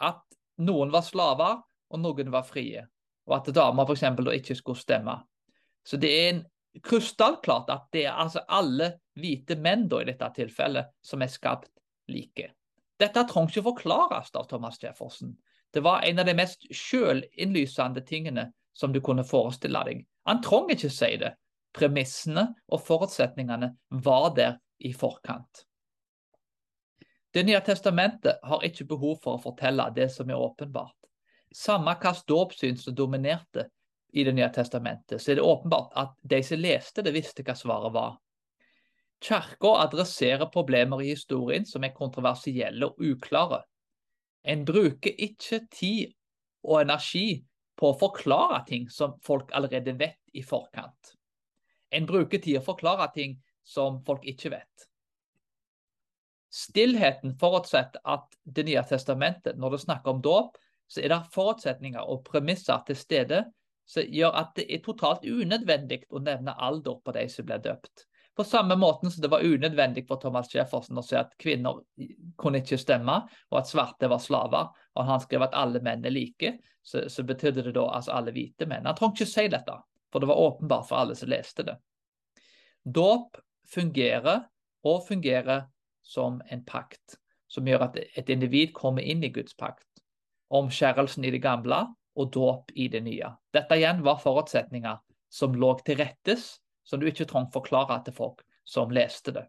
at 0.01 0.23
noen 0.65 0.93
var 0.93 1.05
slaver, 1.05 1.61
og 1.91 2.01
noen 2.01 2.33
var 2.33 2.47
frie. 2.47 2.87
Og 3.27 3.37
at 3.39 3.55
damer 3.55 3.87
f.eks. 3.87 4.05
ikke 4.35 4.57
skulle 4.57 4.81
stemme. 4.81 5.19
Så 5.85 5.97
det 6.01 6.11
er 6.11 6.29
en 6.33 6.43
krystallklart 6.83 7.71
at 7.71 7.87
det 7.93 8.07
er 8.07 8.19
altså 8.19 8.43
alle 8.49 8.95
hvite 9.21 9.57
menn 9.57 9.87
da, 9.89 10.01
i 10.01 10.09
dette 10.09 10.31
tilfellet 10.37 10.91
som 11.05 11.23
er 11.23 11.33
skapt 11.33 11.71
like. 12.11 12.51
Dette 13.01 13.27
trengs 13.29 13.55
ikke 13.55 13.69
forklares 13.71 14.33
av 14.35 14.49
Thomas 14.51 14.81
Jefferson. 14.83 15.35
Det 15.75 15.83
var 15.83 16.05
en 16.07 16.19
av 16.23 16.27
de 16.27 16.35
mest 16.39 16.67
sjølinnlysende 16.71 18.05
tingene 18.07 18.49
som 18.75 18.93
du 18.93 19.01
kunne 19.03 19.25
forestille 19.27 19.83
deg. 19.87 20.05
Han 20.29 20.43
trenger 20.43 20.77
ikke 20.77 20.93
si 20.93 21.11
det. 21.21 21.35
Premissene 21.75 22.47
og 22.71 22.83
forutsetningene 22.87 23.73
var 24.05 24.29
der 24.37 24.59
i 24.79 24.93
forkant. 24.95 25.65
Det 27.35 27.43
nye 27.43 27.61
testamentet 27.67 28.39
har 28.47 28.63
ikke 28.63 28.87
behov 28.87 29.17
for 29.25 29.37
å 29.37 29.43
fortelle 29.43 29.89
det 29.97 30.07
som 30.15 30.31
er 30.31 30.39
åpenbart. 30.39 30.95
Samme 31.55 31.97
hvilket 31.99 32.29
dåpssyn 32.31 32.79
som 32.79 32.95
dominerte 32.95 33.69
i 34.15 34.23
Det 34.25 34.33
nye 34.33 34.47
testamentet, 34.55 35.19
så 35.19 35.33
er 35.33 35.35
det 35.35 35.43
åpenbart 35.43 35.91
at 35.99 36.13
de 36.23 36.39
som 36.47 36.61
leste 36.63 37.03
det, 37.03 37.11
visste 37.17 37.43
hva 37.43 37.57
svaret 37.59 37.93
var. 37.93 38.13
Kirka 39.19 39.73
adresserer 39.83 40.47
problemer 40.55 41.03
i 41.03 41.09
historien 41.11 41.67
som 41.67 41.83
er 41.83 41.97
kontroversielle 41.97 42.87
og 42.87 43.03
uklare. 43.03 43.65
En 44.47 44.63
bruker 44.65 45.19
ikke 45.19 45.65
tid 45.73 46.15
og 46.63 46.85
energi 46.85 47.43
på 47.77 47.91
å 47.91 47.99
forklare 47.99 48.63
ting 48.69 48.89
som 48.91 49.17
folk 49.25 49.53
allerede 49.57 49.97
vet 49.99 50.21
i 50.33 50.43
forkant. 50.47 51.15
En 51.91 52.07
bruker 52.07 52.43
tid 52.43 52.59
å 52.59 52.65
forklare 52.65 53.09
ting 53.15 53.39
som 53.65 54.01
folk 54.07 54.27
ikke 54.29 54.53
vet. 54.55 54.89
Stillheten 56.55 57.35
forutsetter 57.39 58.01
at 58.05 58.31
Det 58.45 58.63
nye 58.69 58.83
testamentet, 58.87 59.57
når 59.59 59.71
det 59.71 59.85
snakker 59.87 60.11
om 60.13 60.21
dåp, 60.23 60.59
så 60.87 61.01
er 61.01 61.11
det 61.11 61.33
forutsetninger 61.35 62.11
og 62.13 62.25
premisser 62.29 62.83
til 62.87 62.97
stede 62.97 63.41
som 63.89 64.07
gjør 64.07 64.37
at 64.39 64.53
det 64.57 64.67
er 64.69 64.83
totalt 64.85 65.25
unødvendig 65.25 66.05
å 66.11 66.21
nevne 66.23 66.55
alder 66.55 67.01
på 67.05 67.15
de 67.17 67.25
som 67.33 67.49
ble 67.49 67.59
døpt. 67.65 68.05
På 68.35 68.45
samme 68.45 68.77
måten 68.77 69.11
som 69.11 69.23
det 69.23 69.31
var 69.31 69.45
unødvendig 69.47 70.07
for 70.09 70.19
Thomas 70.23 70.51
Jefferson 70.55 70.99
å 70.99 71.05
si 71.07 71.15
at 71.15 71.37
kvinner 71.39 71.79
kunne 72.41 72.61
ikke 72.65 72.79
stemme, 72.81 73.21
og 73.53 73.59
at 73.61 73.71
svarte 73.71 74.11
var 74.11 74.23
slaver. 74.23 74.73
Og 74.99 75.07
han 75.07 75.23
skrev 75.23 75.47
at 75.47 75.55
alle 75.55 75.83
menn 75.85 76.03
er 76.07 76.15
like, 76.15 76.57
så, 76.83 77.07
så 77.09 77.23
betydde 77.23 77.69
det 77.69 77.77
da 77.77 77.87
altså 77.95 78.17
alle 78.17 78.35
hvite 78.35 78.67
menn. 78.67 78.89
Han 78.91 78.99
trengte 78.99 79.23
ikke 79.23 79.31
si 79.31 79.47
dette, 79.53 79.77
for 80.11 80.23
det 80.23 80.31
var 80.31 80.43
åpenbart 80.49 80.89
for 80.89 81.05
alle 81.05 81.15
som 81.19 81.31
leste 81.31 81.67
det. 81.69 81.77
Dåp 82.85 83.39
fungerer, 83.71 84.49
og 84.85 85.07
fungerer 85.07 85.65
som 86.05 86.43
en 86.53 86.65
pakt, 86.67 87.17
som 87.49 87.65
gjør 87.69 87.87
at 87.87 87.97
et 88.03 88.29
individ 88.29 88.75
kommer 88.77 89.07
inn 89.07 89.23
i 89.25 89.33
Guds 89.33 89.55
pakt. 89.57 89.87
Omskjærelsen 90.53 91.25
i 91.25 91.33
det 91.33 91.41
gamle 91.43 91.87
og 92.21 92.35
dåp 92.35 92.75
i 92.75 92.91
det 92.93 93.01
nye. 93.07 93.31
Dette 93.55 93.79
igjen 93.79 94.03
var 94.05 94.21
forutsetninger 94.21 95.01
som 95.33 95.57
lå 95.57 95.73
til 95.87 95.99
rettes, 96.03 96.59
som 96.85 97.01
du 97.01 97.09
ikke 97.09 97.27
trengte 97.29 97.57
forklare 97.57 98.01
til 98.05 98.17
folk 98.17 98.43
som 98.65 98.93
leste 98.93 99.35
det. 99.35 99.45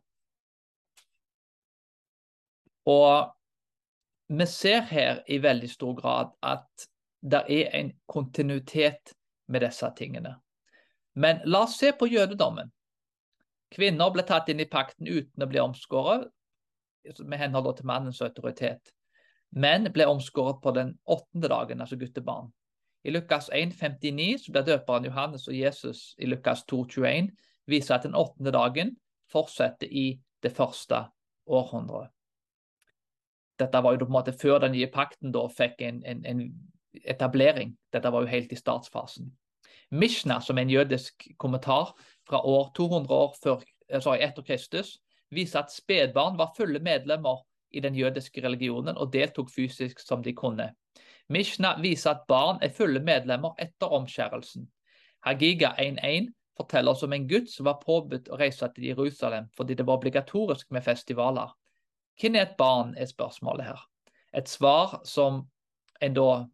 Og 2.86 3.32
vi 4.28 4.46
ser 4.50 4.86
her 4.90 5.22
i 5.28 5.40
veldig 5.42 5.70
stor 5.70 5.94
grad 5.98 6.34
at 6.46 6.88
det 7.26 7.44
er 7.50 7.74
en 7.80 7.92
kontinuitet 8.08 9.14
med 9.50 9.66
disse 9.66 9.90
tingene. 9.98 10.36
Men 11.16 11.42
la 11.46 11.64
oss 11.66 11.78
se 11.80 11.92
på 11.96 12.10
jødedommen. 12.12 12.70
Kvinner 13.74 14.12
ble 14.14 14.26
tatt 14.28 14.50
inn 14.52 14.62
i 14.62 14.70
pakten 14.70 15.08
uten 15.08 15.44
å 15.44 15.50
bli 15.50 15.62
omskåret, 15.62 16.28
med 17.22 17.40
henhold 17.40 17.78
til 17.78 17.88
mannens 17.90 18.22
autoritet. 18.26 18.94
Menn 19.56 19.88
ble 19.94 20.08
omskåret 20.10 20.62
på 20.62 20.74
den 20.76 20.96
åttende 21.06 21.50
dagen, 21.52 21.82
altså 21.82 21.98
guttebarn. 22.02 22.50
I 23.06 23.12
Lukas 23.14 23.52
1,59 23.54 24.38
så 24.46 24.52
blir 24.52 24.66
døperen 24.66 25.06
Johannes 25.06 25.48
og 25.48 25.54
Jesus 25.54 26.16
i 26.18 26.26
Lukas 26.26 26.64
2,21 26.72 27.30
viser 27.70 27.96
at 27.96 28.06
den 28.08 28.16
åttende 28.18 28.52
dagen 28.52 28.96
fortsetter 29.30 29.88
i 29.88 30.20
det 30.42 30.52
første 30.52 31.04
århundret. 31.46 32.10
Dette 33.60 33.82
var 33.84 33.94
jo 33.94 34.02
på 34.04 34.10
en 34.10 34.18
måte 34.18 34.34
før 34.34 34.60
den 34.66 34.74
nye 34.74 34.90
pakten 34.92 35.32
da 35.32 35.46
fikk 35.54 35.82
en, 35.86 36.02
en, 36.06 36.26
en 36.26 36.42
etablering. 37.06 37.76
Dette 37.94 38.12
var 38.12 38.26
jo 38.26 38.32
helt 38.34 38.52
i 38.52 38.60
startfasen. 38.60 39.30
Mishna, 39.92 40.40
som 40.42 40.58
er 40.58 40.66
en 40.66 40.74
jødisk 40.74 41.28
kommentar 41.38 41.94
fra 42.28 42.42
år 42.42 42.72
200 42.76 43.14
år 43.14 43.36
før, 43.44 43.62
eh, 43.90 44.02
sorry, 44.02 44.24
etter 44.26 44.44
Kristus, 44.44 44.98
viser 45.30 45.62
at 45.62 45.72
spedbarn 45.72 46.38
var 46.38 46.56
fulle 46.58 46.82
medlemmer 46.82 47.46
i 47.72 47.80
den 47.80 47.96
jødiske 47.96 48.42
religionen 48.44 48.98
og 48.98 49.14
deltok 49.14 49.54
fysisk 49.54 50.02
som 50.02 50.24
de 50.24 50.34
kunne. 50.34 50.72
Mishna 51.30 51.76
viser 51.82 52.12
at 52.12 52.26
barn 52.30 52.60
er 52.62 52.74
fulle 52.74 53.02
medlemmer 53.02 53.56
etter 53.62 53.94
omskjærelsen. 53.98 54.68
Hagiga 55.26 55.74
1.1 55.82 56.30
forteller 56.58 56.92
oss 56.92 57.04
om 57.04 57.14
en 57.14 57.28
gutt 57.28 57.50
som 57.50 57.66
var 57.66 57.82
påbudt 57.82 58.30
å 58.30 58.38
reise 58.40 58.70
til 58.76 58.92
Jerusalem 58.92 59.50
fordi 59.58 59.76
det 59.76 59.88
var 59.88 59.98
obligatorisk 59.98 60.70
med 60.72 60.86
festivaler. 60.86 61.50
Hvem 62.22 62.38
er 62.38 62.46
et 62.46 62.58
barn, 62.58 62.94
er 62.96 63.10
spørsmålet 63.10 63.72
her. 63.72 63.82
Et 64.38 64.48
svar 64.48 65.00
som 65.04 65.44
en 66.02 66.16
da 66.16 66.46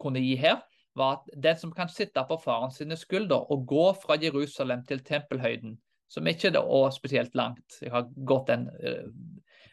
kunne 0.00 0.22
gi 0.22 0.36
her, 0.40 0.62
var 0.96 1.18
at 1.18 1.42
den 1.42 1.58
som 1.58 1.72
kan 1.72 1.90
sitte 1.90 2.22
på 2.28 2.38
faren 2.40 2.72
sine 2.74 2.96
skulder 2.96 3.50
og 3.52 3.66
gå 3.68 3.84
fra 4.00 4.16
Jerusalem 4.20 4.82
til 4.88 5.04
tempelhøyden, 5.04 5.76
som 6.10 6.26
ikke 6.26 6.50
er 6.56 6.90
spesielt 6.94 7.34
langt. 7.34 7.78
Jeg 7.82 7.92
har 7.92 8.08
gått 8.26 8.48
den 8.50 8.66
uh, 8.70 9.06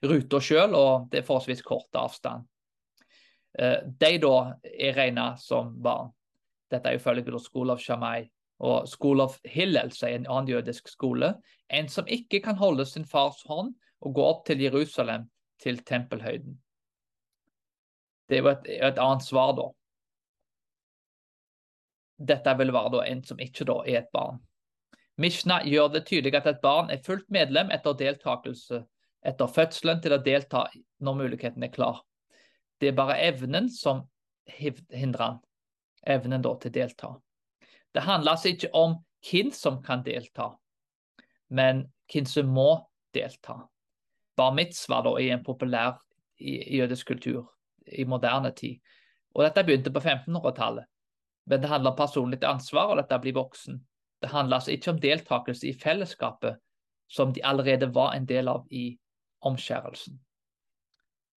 ruta 0.03 0.41
sjøl, 0.43 0.75
og 0.75 1.07
det 1.11 1.21
er 1.21 1.27
forholdsvis 1.27 1.63
kort 1.65 1.97
avstand. 1.97 2.45
Uh, 3.55 3.79
de 3.99 4.17
da 4.21 4.35
er 4.63 4.97
regna 4.97 5.31
som 5.41 5.73
barn. 5.83 6.11
Dette 6.71 6.91
er 6.91 6.99
ifølge 6.99 7.39
School 7.39 7.71
of 7.71 7.79
Shamai. 7.79 8.29
Og 8.59 8.87
School 8.89 9.21
of 9.21 9.37
Hillel, 9.45 9.91
som 9.91 10.09
er 10.09 10.15
en 10.17 10.27
annen 10.27 10.49
jødisk 10.49 10.87
skole. 10.89 11.35
En 11.69 11.89
som 11.89 12.07
ikke 12.07 12.41
kan 12.41 12.57
holde 12.57 12.85
sin 12.85 13.05
fars 13.05 13.43
hånd 13.45 13.75
og 14.01 14.13
gå 14.13 14.23
opp 14.23 14.45
til 14.45 14.61
Jerusalem, 14.61 15.29
til 15.61 15.77
tempelhøyden. 15.85 16.57
Det 18.29 18.37
er 18.37 18.41
jo 18.41 18.49
et, 18.49 18.67
et 18.67 18.99
annet 18.99 19.23
svar, 19.23 19.53
da. 19.57 19.69
Dette 22.17 22.57
vil 22.57 22.73
være 22.73 22.91
da 22.97 23.05
en 23.05 23.23
som 23.23 23.39
ikke 23.39 23.65
da 23.69 23.77
er 23.85 24.01
et 24.01 24.11
barn. 24.13 24.41
Mishna 25.17 25.61
gjør 25.65 25.93
det 25.93 26.05
tydelig 26.09 26.35
at 26.37 26.49
et 26.49 26.61
barn 26.61 26.91
er 26.93 27.01
fullt 27.05 27.29
medlem 27.33 27.71
etter 27.73 27.97
deltakelse 27.97 28.83
etter 29.25 29.49
fødselen 29.49 30.01
til 30.01 30.13
å 30.13 30.21
delta 30.23 30.67
når 31.03 31.17
muligheten 31.23 31.65
er 31.65 31.73
klar. 31.73 32.03
Det 32.79 32.91
er 32.91 32.97
bare 32.97 33.17
evnen 33.25 33.69
som 33.73 34.03
hindrer 34.47 35.23
han. 35.23 35.39
Evnen 36.07 36.43
da 36.43 36.53
til 36.61 36.71
å 36.71 36.75
delta. 36.75 37.09
Det 37.93 38.03
handler 38.05 38.35
altså 38.35 38.51
ikke 38.53 38.69
om 38.77 38.99
hvem 39.27 39.49
som 39.55 39.81
kan 39.83 40.03
delta, 40.05 40.51
men 41.49 41.87
hvem 42.11 42.27
som 42.29 42.51
må 42.53 42.69
delta. 43.15 43.57
Bar 44.37 44.53
mitzvah 44.53 45.01
da, 45.03 45.15
er 45.17 45.33
en 45.33 45.43
populær 45.43 45.97
jødisk 46.37 47.07
kultur 47.07 47.47
i 47.87 48.05
moderne 48.05 48.51
tid. 48.55 48.77
Og 49.33 49.43
Dette 49.43 49.63
begynte 49.65 49.93
på 49.93 50.03
1500-tallet. 50.03 50.85
Men 51.47 51.61
det 51.61 51.69
handler 51.71 51.91
om 51.91 51.97
personlig 51.97 52.43
ansvar 52.43 52.91
og 52.91 52.97
dette 52.99 53.19
blir 53.23 53.35
voksen. 53.37 53.79
Det 54.21 54.29
handler 54.29 54.59
altså 54.59 54.71
ikke 54.71 54.91
om 54.91 55.01
deltakelse 55.01 55.69
i 55.69 55.75
fellesskapet 55.79 56.57
som 57.07 57.31
de 57.33 57.43
allerede 57.45 57.87
var 57.95 58.13
en 58.13 58.25
del 58.27 58.49
av 58.51 58.65
i 58.69 58.97
omskjærelsen. 59.47 60.17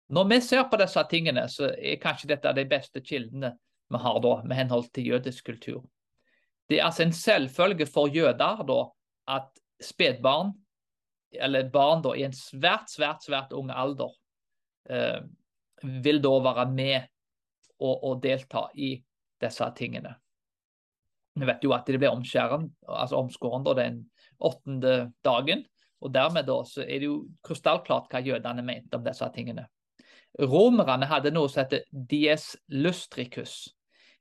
Når 0.07 0.27
vi 0.29 0.41
ser 0.41 0.63
på 0.71 0.79
disse 0.79 1.03
tingene, 1.11 1.47
så 1.51 1.71
er 1.75 1.99
kanskje 1.99 2.29
dette 2.31 2.53
de 2.55 2.65
beste 2.69 3.01
kildene 3.03 3.53
vi 3.91 3.99
har 4.03 4.19
da, 4.23 4.33
med 4.43 4.57
henhold 4.57 4.89
til 4.95 5.11
jødisk 5.13 5.45
kultur. 5.47 5.81
Det 6.67 6.79
er 6.79 6.87
altså 6.87 7.05
en 7.05 7.15
selvfølge 7.15 7.87
for 7.87 8.11
jøder 8.11 8.63
da, 8.67 8.79
at 9.37 9.61
spedbarn, 9.83 10.53
eller 11.31 11.69
barn 11.71 12.03
da, 12.03 12.13
i 12.15 12.23
en 12.27 12.35
svært, 12.35 12.91
svært, 12.91 13.23
svært 13.23 13.53
ung 13.55 13.71
alder, 13.71 14.11
eh, 14.89 15.21
vil 16.03 16.21
da 16.23 16.33
være 16.43 16.65
med 16.71 17.07
og, 17.79 18.03
og 18.03 18.23
delta 18.23 18.67
i 18.75 18.95
disse 19.41 19.67
tingene. 19.77 20.15
Vi 21.37 21.45
vet 21.45 21.63
jo 21.63 21.73
at 21.75 21.87
de 21.87 21.99
blir 21.99 22.15
omskjæren, 22.15 22.65
altså 22.89 23.19
omskåren 23.19 23.67
den 23.77 24.05
åttende 24.39 25.11
dagen. 25.23 25.65
Og 26.01 26.13
dermed 26.13 26.45
da, 26.45 26.61
så 26.65 26.83
er 26.83 27.01
det 27.01 27.09
jo 27.09 27.19
krystallklart 27.45 28.09
hva 28.11 28.21
jødene 28.25 28.65
mente 28.65 28.97
om 28.97 29.05
disse 29.05 29.27
tingene. 29.33 29.67
Romerne 30.39 31.08
hadde 31.10 31.32
noe 31.34 31.50
som 31.50 31.63
heter 31.63 31.86
dies 31.91 32.51
lustricus. 32.70 33.74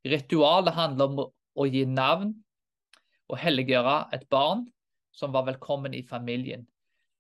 Ritualet 0.06 0.74
handler 0.76 1.10
om 1.10 1.20
å 1.26 1.66
gi 1.68 1.84
navn 1.88 2.32
og 3.28 3.40
helliggjøre 3.42 3.96
et 4.16 4.24
barn 4.30 4.64
som 5.16 5.32
var 5.34 5.46
velkommen 5.48 5.94
i 5.94 6.04
familien. 6.06 6.64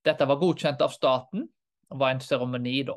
Dette 0.04 0.26
var 0.28 0.40
godkjent 0.40 0.82
av 0.84 0.94
staten 0.94 1.44
og 1.90 2.00
var 2.00 2.14
en 2.14 2.22
seremoni 2.22 2.82
da. 2.86 2.96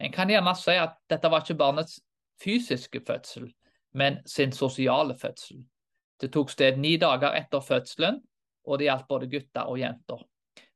En 0.00 0.12
kan 0.12 0.30
gjerne 0.30 0.54
si 0.56 0.76
at 0.80 0.96
dette 1.10 1.28
var 1.30 1.42
ikke 1.44 1.58
barnets 1.60 1.98
fysiske 2.40 3.02
fødsel, 3.06 3.50
men 3.92 4.20
sin 4.26 4.52
sosiale 4.52 5.16
fødsel. 5.18 5.64
Det 6.20 6.30
tok 6.32 6.50
sted 6.52 6.78
ni 6.78 6.96
dager 7.00 7.34
etter 7.36 7.64
fødselen, 7.64 8.20
og 8.64 8.78
det 8.78 8.90
gjaldt 8.90 9.08
både 9.08 9.28
gutter 9.32 9.68
og 9.72 9.80
jenter. 9.80 10.22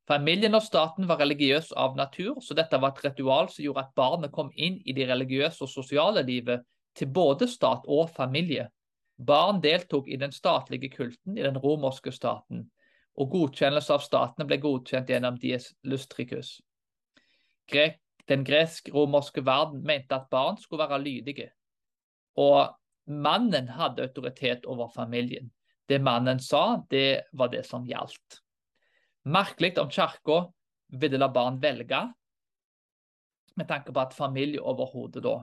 Familien 0.08 0.54
og 0.54 0.62
staten 0.62 1.08
var 1.08 1.20
religiøs 1.22 1.70
av 1.80 1.96
natur, 1.96 2.40
så 2.44 2.56
dette 2.56 2.76
var 2.80 2.92
et 2.92 3.04
ritual 3.06 3.48
som 3.48 3.64
gjorde 3.64 3.86
at 3.86 3.94
barnet 3.96 4.32
kom 4.32 4.50
inn 4.52 4.76
i 4.84 4.92
det 4.92 5.08
religiøse 5.08 5.64
og 5.64 5.72
sosiale 5.72 6.22
livet 6.26 6.66
til 6.94 7.08
både 7.08 7.48
stat 7.48 7.88
og 7.88 8.10
familie. 8.12 8.68
Barn 9.16 9.62
deltok 9.64 10.08
i 10.10 10.18
den 10.20 10.32
statlige 10.34 10.90
kulten 10.92 11.38
i 11.38 11.46
den 11.46 11.56
romerske 11.56 12.12
staten, 12.12 12.66
og 13.16 13.30
godkjennelse 13.32 13.94
av 13.94 14.04
statene 14.04 14.46
ble 14.50 14.58
godkjent 14.60 15.08
gjennom 15.08 15.40
dies 15.40 15.70
lustricus. 15.88 16.58
Den 17.72 18.44
gresk-romerske 18.44 19.44
verden 19.46 19.84
mente 19.86 20.16
at 20.16 20.28
barn 20.30 20.58
skulle 20.60 20.84
være 20.84 21.00
lydige, 21.04 21.50
og 22.36 22.74
Mannen 23.06 23.68
hadde 23.68 24.02
autoritet 24.02 24.64
over 24.64 24.88
familien. 24.88 25.50
Det 25.88 26.00
mannen 26.00 26.40
sa, 26.40 26.80
det 26.90 27.28
var 27.32 27.50
det 27.52 27.66
som 27.68 27.84
gjaldt. 27.84 28.43
Merkelig 29.24 29.78
om 29.80 29.90
kirka 29.90 30.44
ville 31.00 31.18
la 31.18 31.28
barn 31.32 31.60
velge, 31.60 32.00
med 33.56 33.68
tanke 33.68 33.92
på 33.94 34.00
at 34.02 34.14
familie 34.14 34.60
overhodet 34.60 35.22
da 35.22 35.40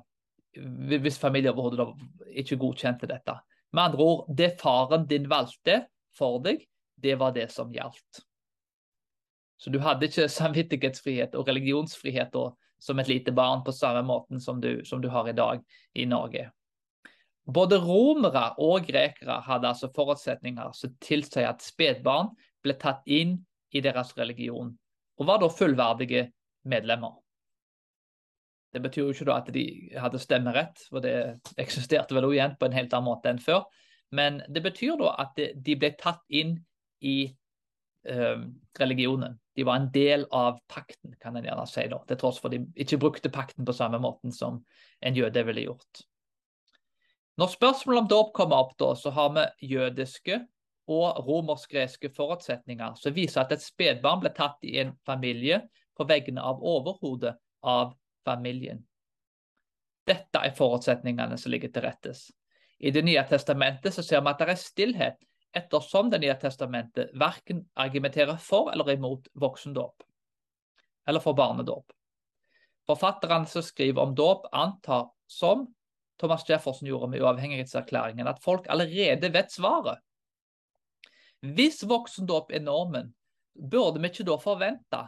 Hvis 1.00 1.20
familie 1.20 1.52
overhodet 1.54 1.80
da 1.80 1.86
ikke 2.42 2.58
godkjente 2.60 3.08
dette. 3.08 3.38
Med 3.72 3.84
andre 3.84 4.04
ord, 4.04 4.26
det 4.38 4.58
faren 4.60 5.06
din 5.08 5.30
valgte 5.32 5.86
for 6.18 6.42
deg, 6.44 6.66
det 7.00 7.16
var 7.20 7.32
det 7.32 7.46
som 7.54 7.72
gjaldt. 7.72 8.20
Så 9.58 9.72
du 9.72 9.80
hadde 9.80 10.10
ikke 10.10 10.28
samvittighetsfrihet 10.28 11.38
og 11.40 11.48
religionsfrihet 11.48 12.34
da, 12.34 12.50
som 12.82 13.00
et 13.00 13.08
lite 13.08 13.32
barn 13.32 13.64
på 13.64 13.72
samme 13.72 14.02
måten 14.04 14.42
som 14.44 14.60
du, 14.60 14.84
som 14.84 15.02
du 15.02 15.08
har 15.10 15.30
i 15.30 15.38
dag 15.38 15.62
i 15.94 16.06
Norge. 16.06 16.50
Både 17.46 17.80
romere 17.80 18.52
og 18.60 18.90
grekere 18.90 19.40
hadde 19.46 19.70
altså 19.70 19.88
forutsetninger 19.96 20.74
som 20.76 20.98
tilsier 21.00 21.48
at 21.48 21.64
spedbarn 21.64 22.34
ble 22.66 22.76
tatt 22.82 23.08
inn 23.08 23.38
i 23.72 23.82
deres 23.84 24.14
religion, 24.18 24.72
og 25.18 25.28
var 25.28 25.42
da 25.42 25.50
fullverdige 25.52 26.30
medlemmer. 26.70 27.18
Det 28.72 28.80
betyr 28.84 29.04
jo 29.04 29.14
ikke 29.14 29.28
da 29.28 29.38
at 29.42 29.50
de 29.52 29.66
hadde 30.00 30.20
stemmerett, 30.22 30.86
for 30.90 31.04
det 31.04 31.16
eksisterte 31.60 32.16
vel 32.16 32.30
igjen 32.32 32.56
på 32.60 32.70
en 32.70 32.76
helt 32.76 32.94
annen 32.96 33.10
måte 33.10 33.32
enn 33.32 33.42
før. 33.44 33.66
Men 34.16 34.40
det 34.52 34.64
betyr 34.64 34.96
da 35.00 35.16
at 35.26 35.40
de 35.40 35.76
ble 35.80 35.92
tatt 36.00 36.24
inn 36.32 36.56
i 37.04 37.18
eh, 38.08 38.46
religionen. 38.80 39.36
De 39.56 39.66
var 39.68 39.82
en 39.82 39.90
del 39.92 40.24
av 40.32 40.62
pakten, 40.72 41.18
kan 41.20 41.36
en 41.36 41.48
gjerne 41.48 41.68
si, 41.68 41.84
da, 41.92 42.00
til 42.08 42.20
tross 42.22 42.40
for 42.40 42.54
de 42.54 42.62
ikke 42.80 43.00
brukte 43.02 43.32
pakten 43.34 43.68
på 43.68 43.76
samme 43.76 44.00
måten 44.04 44.32
som 44.36 44.62
en 45.04 45.20
jøde 45.20 45.44
ville 45.48 45.68
gjort. 45.68 46.06
Når 47.40 47.52
spørsmålet 47.56 48.04
om 48.04 48.10
dåp 48.12 48.34
kommer 48.38 48.64
opp, 48.64 48.74
da, 48.80 48.94
så 48.96 49.12
har 49.16 49.32
vi 49.36 49.74
jødiske 49.74 50.40
og 50.92 51.24
romersk-greske 51.28 52.12
forutsetninger 52.16 52.98
som 53.00 53.16
viser 53.16 53.44
at 53.44 53.56
et 53.56 53.64
spedbarn 53.64 54.22
ble 54.24 54.32
tatt 54.36 54.60
i 54.68 54.78
en 54.84 54.94
familie 55.08 55.62
på 55.98 56.08
vegne 56.10 56.44
av 56.44 56.62
overhodet 56.62 57.36
av 57.64 57.94
familien. 58.26 58.82
Dette 60.08 60.42
er 60.42 60.56
forutsetningene 60.58 61.38
som 61.38 61.54
ligger 61.54 61.72
til 61.72 61.86
rettes. 61.86 62.30
I 62.80 62.92
Det 62.92 63.04
nye 63.06 63.22
testamentet 63.30 63.94
så 63.94 64.04
ser 64.04 64.22
vi 64.22 64.32
at 64.32 64.40
det 64.42 64.50
er 64.50 64.60
stillhet, 64.60 65.20
ettersom 65.54 66.10
Det 66.10 66.20
nye 66.24 66.36
testamentet 66.40 67.12
verken 67.14 67.66
argumenterer 67.76 68.38
for 68.38 68.72
eller 68.72 68.90
imot 68.96 69.28
voksendåp, 69.34 70.04
eller 71.08 71.20
for 71.20 71.34
barnedåp. 71.34 71.92
Forfatterne 72.88 73.46
som 73.46 73.62
skriver 73.62 74.02
om 74.02 74.16
dåp, 74.16 74.48
antar 74.52 75.12
som 75.28 75.68
Thomas 76.20 76.50
Jefferson 76.50 76.88
gjorde 76.88 77.08
med 77.08 77.22
uavhengighetserklæringen, 77.22 78.28
at 78.28 78.42
folk 78.44 78.66
allerede 78.70 79.34
vet 79.34 79.52
svaret. 79.52 80.02
Hvis 81.42 81.82
voksendåp 81.90 82.52
er 82.54 82.62
normen, 82.62 83.14
burde 83.58 84.02
vi 84.02 84.12
ikke 84.12 84.28
da 84.28 84.38
forvente 84.38 85.00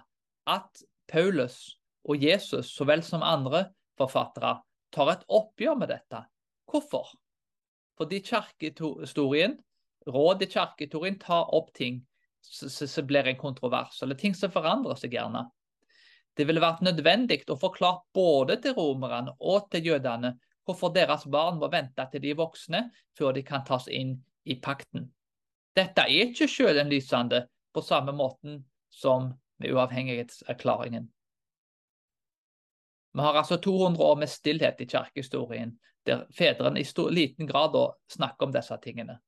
at 0.49 0.83
Paulus 1.07 1.77
og 2.09 2.23
Jesus, 2.23 2.71
så 2.73 2.87
vel 2.89 3.03
som 3.05 3.21
andre 3.21 3.67
forfattere, 3.99 4.55
tar 4.93 5.11
et 5.13 5.27
oppgjør 5.29 5.77
med 5.77 5.93
dette? 5.93 6.23
Hvorfor? 6.65 7.13
Fordi 7.97 8.19
kirkehistorien, 8.25 9.59
rådet 10.09 10.49
i 10.49 10.51
kirkehistorien 10.55 11.19
tar 11.21 11.53
opp 11.53 11.69
ting 11.77 12.01
som 12.41 13.07
blir 13.07 13.29
en 13.29 13.39
kontrovers, 13.39 14.01
eller 14.01 14.17
ting 14.19 14.33
som 14.35 14.51
forandrer 14.51 14.97
seg 14.99 15.13
gjerne. 15.13 15.45
Det 16.33 16.47
ville 16.49 16.63
vært 16.63 16.81
nødvendig 16.81 17.43
å 17.53 17.59
forklare 17.61 18.01
både 18.13 18.57
til 18.61 18.73
romerne 18.73 19.35
og 19.39 19.69
til 19.71 19.93
jødene 19.93 20.33
hvorfor 20.65 20.93
deres 20.95 21.27
barn 21.29 21.59
må 21.61 21.69
vente 21.69 22.03
til 22.09 22.23
de 22.23 22.31
er 22.33 22.39
voksne 22.39 22.87
før 23.17 23.35
de 23.37 23.43
kan 23.45 23.61
tas 23.67 23.85
inn 23.91 24.17
i 24.49 24.57
pakten. 24.57 25.11
Dette 25.75 26.05
er 26.05 26.27
ikke 26.27 26.47
selvinnlysende 26.47 27.47
på 27.73 27.81
samme 27.81 28.13
måten 28.13 28.61
som 28.93 29.31
med 29.59 29.73
uavhengighetserklæringen. 29.73 31.07
Vi 33.13 33.21
har 33.21 33.33
altså 33.33 33.57
200 33.57 34.03
år 34.03 34.15
med 34.15 34.27
stillhet 34.27 34.81
i 34.81 34.85
kirkehistorien, 34.85 35.79
der 36.05 36.25
fedrene 36.37 36.79
i 36.79 36.83
stor, 36.83 37.09
liten 37.09 37.47
grad 37.47 37.77
snakker 38.09 38.47
om 38.47 38.53
disse 38.53 38.77
tingene. 38.83 39.19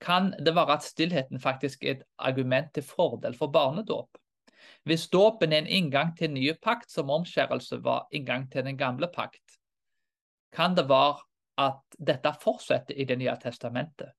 Kan 0.00 0.34
det 0.46 0.54
være 0.54 0.76
at 0.76 0.82
stillheten 0.82 1.40
faktisk 1.40 1.84
er 1.84 1.90
et 1.90 2.02
argument 2.18 2.74
til 2.74 2.82
fordel 2.82 3.36
for 3.36 3.46
barnedåp? 3.46 4.18
Hvis 4.84 5.08
dåpen 5.08 5.52
er 5.52 5.58
en 5.58 5.66
inngang 5.66 6.16
til 6.16 6.28
en 6.28 6.34
ny 6.34 6.52
pakt, 6.62 6.90
som 6.90 7.10
omskjærelse 7.10 7.80
var 7.84 8.06
inngang 8.12 8.50
til 8.52 8.64
den 8.64 8.76
gamle 8.76 9.08
pakt, 9.14 9.58
kan 10.52 10.76
det 10.76 10.88
være 10.88 11.16
at 11.58 11.96
dette 11.98 12.34
fortsetter 12.40 12.94
i 12.94 13.04
Det 13.04 13.18
nye 13.18 13.36
testamentet? 13.40 14.12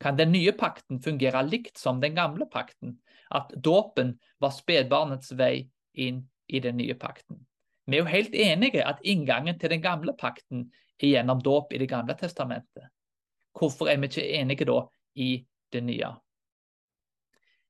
Kan 0.00 0.16
den 0.16 0.32
nye 0.32 0.52
pakten 0.52 1.00
fungere 1.02 1.42
likt 1.46 1.78
som 1.78 2.00
den 2.00 2.14
gamle 2.14 2.46
pakten, 2.46 2.98
at 3.30 3.52
dåpen 3.56 4.18
var 4.38 4.52
spedbarnets 4.54 5.32
vei 5.32 5.68
inn 5.92 6.26
i 6.46 6.60
den 6.60 6.76
nye 6.76 6.94
pakten? 6.94 7.40
Vi 7.86 7.96
er 7.96 8.02
jo 8.02 8.10
helt 8.10 8.34
enige 8.34 8.84
at 8.84 9.00
inngangen 9.06 9.58
til 9.58 9.70
den 9.70 9.82
gamle 9.82 10.12
pakten 10.18 10.66
er 10.98 11.12
gjennom 11.14 11.40
dåp 11.42 11.72
i 11.72 11.78
Det 11.78 11.88
gamle 11.88 12.16
testamentet. 12.18 12.90
Hvorfor 13.56 13.88
er 13.88 13.96
vi 13.96 14.10
ikke 14.10 14.28
enige 14.40 14.66
da 14.68 14.80
i 15.14 15.46
det 15.72 15.82
nye? 15.84 16.12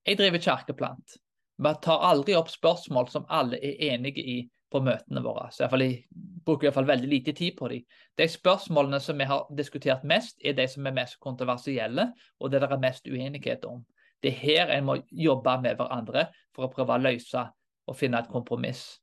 Jeg 0.07 0.19
driver 0.19 0.39
kirkeplant. 0.39 1.17
Vi 1.59 1.73
tar 1.83 2.05
aldri 2.11 2.35
opp 2.37 2.51
spørsmål 2.51 3.09
som 3.11 3.27
alle 3.29 3.59
er 3.63 3.95
enige 3.95 4.23
i 4.23 4.39
på 4.73 4.81
møtene 4.83 5.23
våre. 5.23 5.49
Så 5.53 5.67
jeg 5.67 6.07
bruker 6.45 6.67
i 6.67 6.69
hvert 6.69 6.79
fall 6.79 6.89
veldig 6.89 7.11
lite 7.11 7.35
tid 7.37 7.57
på 7.59 7.69
dem. 7.71 7.85
De 8.19 8.29
spørsmålene 8.29 9.01
som 9.01 9.19
vi 9.19 9.29
har 9.29 9.47
diskutert 9.59 10.05
mest, 10.05 10.39
er 10.45 10.57
de 10.59 10.67
som 10.69 10.87
er 10.87 10.97
mest 10.97 11.21
kontroversielle, 11.23 12.11
og 12.41 12.51
det 12.53 12.63
der 12.65 12.75
er 12.75 12.83
mest 12.83 13.07
uenighet 13.07 13.65
om. 13.69 13.85
Det 14.23 14.33
er 14.33 14.41
her 14.41 14.73
en 14.75 14.89
må 14.89 14.97
jobbe 15.13 15.59
med 15.63 15.79
hverandre 15.79 16.29
for 16.55 16.67
å 16.67 16.73
prøve 16.73 16.97
å 16.97 17.05
løse 17.05 17.47
og 17.87 17.97
finne 17.99 18.19
et 18.19 18.33
kompromiss. 18.33 18.97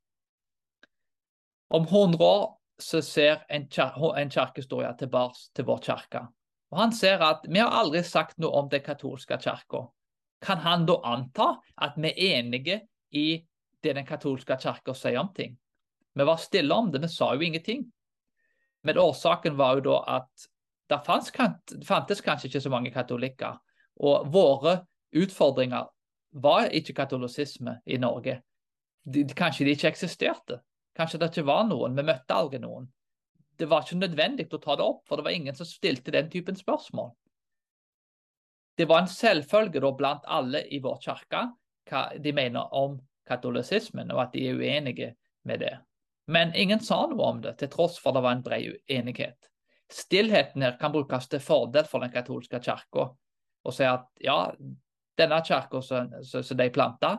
Om 1.74 1.86
100 1.88 2.20
år 2.24 2.48
så 2.78 3.00
ser 3.02 3.44
en, 3.48 3.64
en 3.64 4.30
kirkehistorie 4.30 4.90
tilbake 4.98 5.54
til 5.54 5.64
vår 5.64 5.80
kirke. 5.86 6.26
Og 6.74 6.78
Han 6.78 6.92
ser 6.92 7.22
at 7.22 7.46
vi 7.48 7.62
har 7.62 7.70
aldri 7.70 8.02
sagt 8.02 8.38
noe 8.42 8.50
om 8.58 8.68
den 8.68 8.82
katolske 8.82 9.38
kirka. 9.38 9.86
Kan 10.44 10.58
han 10.58 10.84
da 10.86 10.98
anta 11.06 11.54
at 11.80 11.96
vi 11.96 12.10
er 12.10 12.40
enige 12.40 12.80
i 13.14 13.44
det 13.84 13.94
den 13.98 14.08
katolske 14.08 14.56
kirka 14.60 14.94
sier 14.96 15.20
om 15.20 15.30
ting. 15.36 15.54
Vi 16.14 16.24
var 16.24 16.40
stille 16.40 16.74
om 16.74 16.90
det, 16.92 17.02
vi 17.02 17.10
sa 17.10 17.34
jo 17.34 17.42
ingenting. 17.42 17.84
Men 18.84 18.98
årsaken 18.98 19.56
var 19.56 19.78
jo 19.78 19.86
da 19.88 20.00
at 20.18 20.48
det 20.92 21.00
fantes 21.06 22.20
kanskje 22.22 22.50
ikke 22.50 22.60
så 22.60 22.72
mange 22.72 22.92
katolikker. 22.94 23.56
Og 24.04 24.28
våre 24.32 24.82
utfordringer 25.16 25.88
var 26.34 26.68
ikke 26.74 26.96
katolisisme 26.98 27.78
i 27.86 27.98
Norge. 27.98 28.40
De, 29.04 29.24
kanskje 29.36 29.66
de 29.66 29.74
ikke 29.76 29.90
eksisterte. 29.92 30.60
Kanskje 30.96 31.20
det 31.20 31.30
ikke 31.32 31.46
var 31.48 31.64
noen. 31.68 31.96
Vi 31.96 32.06
møtte 32.06 32.36
aldri 32.36 32.60
noen. 32.62 32.86
Det 33.58 33.68
var 33.70 33.84
ikke 33.84 34.00
nødvendig 34.00 34.48
å 34.50 34.60
ta 34.60 34.76
det 34.76 34.86
opp, 34.86 35.04
for 35.08 35.16
det 35.16 35.26
var 35.26 35.36
ingen 35.36 35.56
som 35.56 35.68
stilte 35.68 36.14
den 36.14 36.30
typen 36.30 36.58
spørsmål. 36.58 37.12
Det 38.74 38.88
var 38.90 39.04
en 39.04 39.10
selvfølge 39.10 39.82
da 39.82 39.92
blant 39.94 40.24
alle 40.26 40.64
i 40.74 40.80
vår 40.82 40.98
kirke 41.02 41.44
hva 41.88 42.06
de 42.18 42.32
mener 42.34 42.72
om 42.74 42.96
katolisismen, 43.26 44.12
og 44.12 44.22
at 44.22 44.32
de 44.34 44.46
er 44.48 44.58
uenige 44.58 45.14
med 45.44 45.60
det. 45.60 45.74
Men 46.26 46.54
ingen 46.54 46.80
sa 46.80 47.04
noe 47.08 47.26
om 47.26 47.42
det, 47.44 47.58
til 47.60 47.70
tross 47.72 47.98
for 48.00 48.16
det 48.16 48.22
var 48.24 48.36
en 48.36 48.44
bred 48.44 48.78
enighet. 48.88 49.50
Stillheten 49.92 50.62
her 50.64 50.78
kan 50.80 50.92
brukes 50.92 51.28
til 51.28 51.42
fordel 51.44 51.84
for 51.88 52.00
den 52.00 52.12
katolske 52.12 52.60
kirka, 52.64 53.10
og 53.64 53.74
si 53.74 53.84
at 53.84 54.06
ja, 54.24 54.38
denne 55.18 55.40
kirka 55.44 55.80
som 55.84 56.58
de 56.58 56.70
planta, 56.72 57.18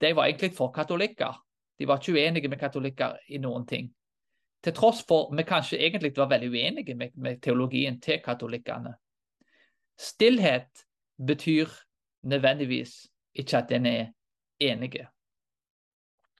de 0.00 0.12
var 0.14 0.28
egentlig 0.28 0.54
for 0.56 0.72
katolikker. 0.72 1.34
De 1.78 1.88
var 1.88 2.00
ikke 2.00 2.12
uenige 2.12 2.48
med 2.48 2.60
katolikker 2.60 3.18
i 3.28 3.38
noen 3.42 3.66
ting. 3.66 3.90
Til 4.64 4.74
tross 4.74 5.02
for 5.06 5.34
vi 5.36 5.44
kanskje 5.46 5.78
egentlig 5.78 6.14
var 6.16 6.30
veldig 6.30 6.48
uenige 6.50 6.94
med, 6.94 7.12
med 7.14 7.42
teologien 7.42 8.00
til 8.00 8.20
katolikkene. 8.24 8.94
Stillhet 9.98 10.86
betyr 11.26 11.68
nødvendigvis 12.22 13.06
ikke 13.34 13.58
at 13.58 13.68
den 13.68 13.86
er 13.86 14.06
enige. 14.58 15.08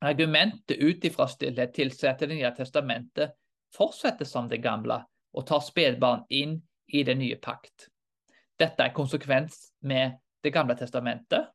Argumentet 0.00 0.76
ut 0.76 1.04
ifra 1.04 1.26
stillhet 1.28 1.74
tilsier 1.74 2.12
at 2.12 2.20
Det 2.20 2.28
nye 2.28 2.52
testamentet 2.56 3.32
fortsetter 3.74 4.24
som 4.28 4.48
det 4.48 4.62
gamle 4.62 5.00
og 5.32 5.46
tar 5.46 5.60
spedbarn 5.64 6.24
inn 6.30 6.60
i 6.92 7.02
den 7.02 7.18
nye 7.18 7.36
pakt. 7.36 7.88
Dette 8.58 8.82
er 8.82 8.94
konsekvens 8.94 9.72
med 9.80 10.20
Det 10.44 10.52
gamle 10.52 10.76
testamentet 10.78 11.48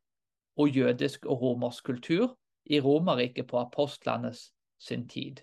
og 0.60 0.70
jødisk 0.70 1.26
og 1.26 1.42
romersk 1.42 1.86
kultur 1.86 2.36
i 2.66 2.80
Romerriket 2.80 3.48
på 3.48 3.60
apostlenes 3.60 4.52
sin 4.78 5.08
tid. 5.08 5.40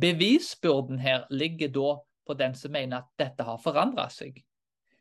Bevisbyrden 0.00 0.98
her 0.98 1.26
ligger 1.30 1.68
da 1.68 1.90
på 2.26 2.34
den 2.34 2.54
som 2.54 2.72
mener 2.72 2.96
at 3.02 3.10
dette 3.18 3.44
har 3.44 3.60
forandret 3.62 4.14
seg. 4.14 4.40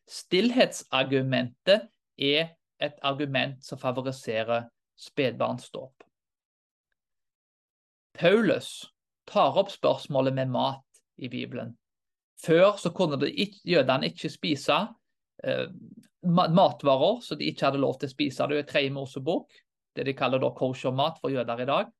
Stillhetsargumentet 0.05 1.87
er 2.17 2.51
et 2.79 2.99
argument 3.01 3.63
som 3.65 3.79
favoriserer 3.81 4.67
spedbarnsdåp. 4.95 6.03
Paulus 8.15 8.85
tar 9.27 9.57
opp 9.57 9.71
spørsmålet 9.71 10.33
med 10.33 10.51
mat 10.53 11.01
i 11.17 11.29
Bibelen. 11.29 11.75
Før 12.41 12.75
så 12.79 12.91
kunne 12.95 13.27
jødene 13.65 14.11
ikke 14.11 14.29
spise 14.31 14.77
eh, 15.43 15.67
matvarer 16.25 17.21
så 17.21 17.35
de 17.35 17.49
ikke 17.49 17.69
hadde 17.69 17.81
lov 17.81 17.99
til 17.99 18.09
å 18.09 18.13
spise. 18.13 18.47
Det 18.47 18.59
er 18.59 18.69
tredje 18.69 18.93
Mosebok, 18.95 19.51
det 19.95 20.07
de 20.07 20.15
kaller 20.17 20.41
da 20.43 20.51
kosher-mat 20.55 21.19
for 21.21 21.33
jøder 21.33 21.63
i 21.63 21.69
dag. 21.69 21.91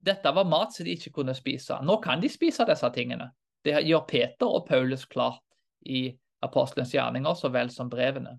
Dette 0.00 0.32
var 0.32 0.48
mat 0.48 0.74
som 0.74 0.86
de 0.86 0.96
ikke 0.96 1.12
kunne 1.18 1.34
spise. 1.36 1.76
Nå 1.84 1.98
kan 2.02 2.22
de 2.22 2.30
spise 2.32 2.64
disse 2.68 2.90
tingene. 2.94 3.30
Det 3.64 3.82
gjør 3.84 4.06
Peter 4.08 4.48
og 4.48 4.66
Paulus 4.68 5.04
klart 5.04 5.42
i 5.84 6.08
apostelens 6.40 6.94
gjerninger 6.94 7.36
så 7.36 7.50
vel 7.52 7.70
som 7.72 7.90
brevene. 7.92 8.38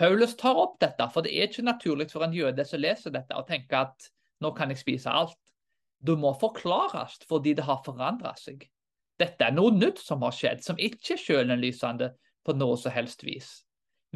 Paulus 0.00 0.32
tar 0.36 0.56
opp 0.56 0.78
dette, 0.80 1.04
for 1.12 1.20
det 1.20 1.34
er 1.36 1.50
ikke 1.50 1.66
naturlig 1.66 2.06
for 2.08 2.24
en 2.24 2.32
jøde 2.32 2.64
som 2.64 2.80
leser 2.80 3.12
dette, 3.12 3.36
å 3.36 3.44
tenke 3.44 3.82
at 3.84 4.06
nå 4.40 4.54
kan 4.56 4.70
jeg 4.72 4.80
spise 4.80 5.12
alt. 5.12 5.36
Det 6.00 6.14
må 6.16 6.30
forklares 6.40 7.18
fordi 7.28 7.52
det 7.58 7.66
har 7.68 7.82
forandret 7.84 8.40
seg. 8.40 8.64
dette 9.20 9.44
er 9.44 9.52
noe 9.52 9.68
nytt 9.76 9.98
som 10.00 10.22
har 10.24 10.32
skjedd, 10.32 10.62
som 10.64 10.78
ikke 10.80 11.12
er 11.12 11.20
sjølinnlysende 11.20 12.06
på 12.48 12.54
noe 12.56 12.78
som 12.80 12.94
helst 12.94 13.20
vis. 13.26 13.50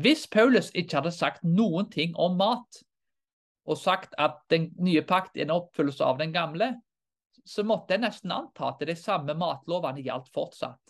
Hvis 0.01 0.25
Paulus 0.27 0.70
ikke 0.73 1.03
hadde 1.03 1.12
sagt 1.12 1.44
noen 1.44 1.90
ting 1.92 2.14
om 2.16 2.38
mat, 2.40 2.81
og 3.68 3.77
sagt 3.77 4.16
at 4.16 4.40
den 4.49 4.70
nye 4.81 5.03
pakt 5.05 5.37
er 5.37 5.44
en 5.44 5.53
oppfyllelse 5.59 6.05
av 6.05 6.16
den 6.23 6.33
gamle, 6.33 6.70
så 7.44 7.61
måtte 7.68 7.92
jeg 7.92 8.07
nesten 8.07 8.33
anta 8.33 8.70
at 8.70 8.81
de 8.81 8.97
samme 8.97 9.37
matlovene 9.37 10.01
gjaldt 10.01 10.33
fortsatt. 10.33 10.81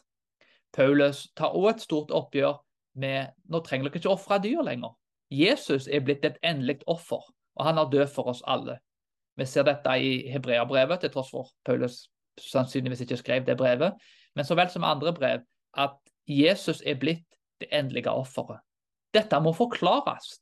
Paulus 0.70 1.26
tar 1.34 1.58
også 1.58 1.74
et 1.74 1.84
stort 1.88 2.14
oppgjør 2.14 2.60
med 2.94 3.34
nå 3.50 3.60
trenger 3.64 3.88
dere 3.88 4.00
ikke 4.00 4.12
ofre 4.12 4.38
dyr 4.42 4.62
lenger. 4.66 4.94
Jesus 5.30 5.88
er 5.88 6.04
blitt 6.04 6.24
et 6.24 6.38
endelig 6.44 6.80
offer, 6.86 7.22
og 7.56 7.66
han 7.66 7.78
har 7.80 7.90
død 7.90 8.06
for 8.14 8.30
oss 8.30 8.42
alle. 8.46 8.78
Vi 9.36 9.46
ser 9.46 9.66
dette 9.66 9.96
i 9.98 10.28
Hebreabrevet, 10.30 11.00
til 11.00 11.10
tross 11.10 11.32
for 11.34 11.50
Paulus 11.66 12.04
sannsynligvis 12.40 13.04
ikke 13.04 13.16
skrev 13.16 13.46
det 13.46 13.56
brevet, 13.56 13.94
men 14.34 14.44
så 14.44 14.54
vel 14.58 14.70
som 14.70 14.84
andre 14.84 15.12
brev, 15.14 15.42
at 15.76 15.96
Jesus 16.26 16.82
er 16.86 16.98
blitt 16.98 17.26
det 17.60 17.68
endelige 17.72 18.10
offeret. 18.10 18.62
Dette 19.14 19.40
må 19.40 19.52
forklares. 19.54 20.40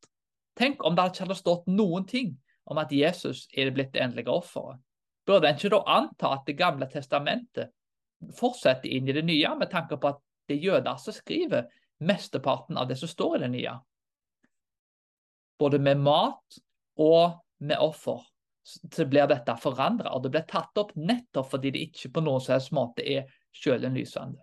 Tenk 0.56 0.84
om 0.84 0.96
det 0.96 1.10
ikke 1.10 1.26
hadde 1.26 1.36
stått 1.36 1.68
noen 1.68 2.06
ting 2.08 2.34
om 2.68 2.78
at 2.80 2.92
Jesus 2.92 3.46
er 3.56 3.72
blitt 3.74 3.92
det 3.94 4.02
endelige 4.04 4.32
offeret. 4.32 4.80
Burde 5.26 5.48
en 5.48 5.56
ikke 5.56 5.72
da 5.72 5.82
anta 5.86 6.32
at 6.34 6.46
Det 6.46 6.56
gamle 6.58 6.88
testamentet 6.90 7.70
fortsetter 8.38 8.90
inn 8.90 9.08
i 9.08 9.12
det 9.12 9.24
nye, 9.24 9.54
med 9.58 9.70
tanke 9.70 9.96
på 9.96 10.08
at 10.08 10.20
det 10.48 10.56
er 10.56 10.66
jøder 10.66 10.96
som 10.98 11.14
skriver 11.14 11.68
mesteparten 12.02 12.78
av 12.78 12.88
det 12.90 12.98
som 13.00 13.10
står 13.10 13.36
i 13.36 13.42
det 13.44 13.50
nye? 13.54 13.72
Både 15.62 15.78
med 15.78 16.00
mat 16.02 16.60
og 17.00 17.38
med 17.62 17.78
offer 17.78 18.22
så 18.62 19.06
blir 19.06 19.26
dette 19.26 19.54
forandra, 19.58 20.12
og 20.14 20.22
det 20.22 20.30
blir 20.34 20.46
tatt 20.46 20.78
opp 20.78 20.94
nettopp 20.94 21.50
fordi 21.54 21.72
det 21.74 21.86
ikke 21.88 22.12
på 22.14 22.22
noen 22.22 22.42
som 22.42 22.54
helst 22.56 22.74
måte 22.74 23.02
er 23.02 23.30
sjølinnlysende. 23.58 24.38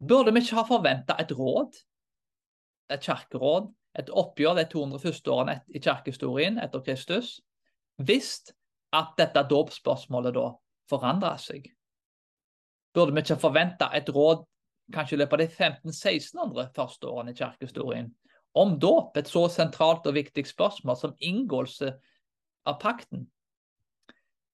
Burde 0.00 0.32
vi 0.32 0.40
ikke 0.40 0.56
ha 0.56 0.64
forventa 0.64 1.16
et 1.20 1.32
råd, 1.36 1.76
et 2.90 3.04
kirkeråd, 3.04 3.68
et 4.00 4.08
oppgjør 4.08 4.56
de 4.56 4.64
200 4.72 5.02
første 5.02 5.32
årene 5.34 5.58
i 5.68 5.82
kirkehistorien 5.82 6.56
etter 6.62 6.80
Kristus, 6.86 7.34
hvis 8.00 8.38
at 8.96 9.12
dette 9.18 9.42
dåpsspørsmålet 9.50 10.34
da 10.38 10.46
forandra 10.88 11.34
seg? 11.38 11.68
Burde 12.96 13.14
vi 13.14 13.22
ikke 13.22 13.38
forventa 13.42 13.90
et 13.94 14.08
råd 14.08 14.46
kanskje 14.94 15.16
i 15.16 15.20
løpet 15.20 15.36
av 15.36 15.42
de 15.42 15.48
1500-1600 15.50 16.70
første 16.76 17.10
årene 17.10 17.34
i 17.34 17.38
kirkehistorien, 17.38 18.10
om 18.58 18.74
dåp, 18.82 19.16
et 19.16 19.30
så 19.30 19.44
sentralt 19.52 20.08
og 20.10 20.16
viktig 20.16 20.44
spørsmål 20.48 20.98
som 20.98 21.14
inngåelse 21.22 21.92
av 22.66 22.80
pakten, 22.82 23.28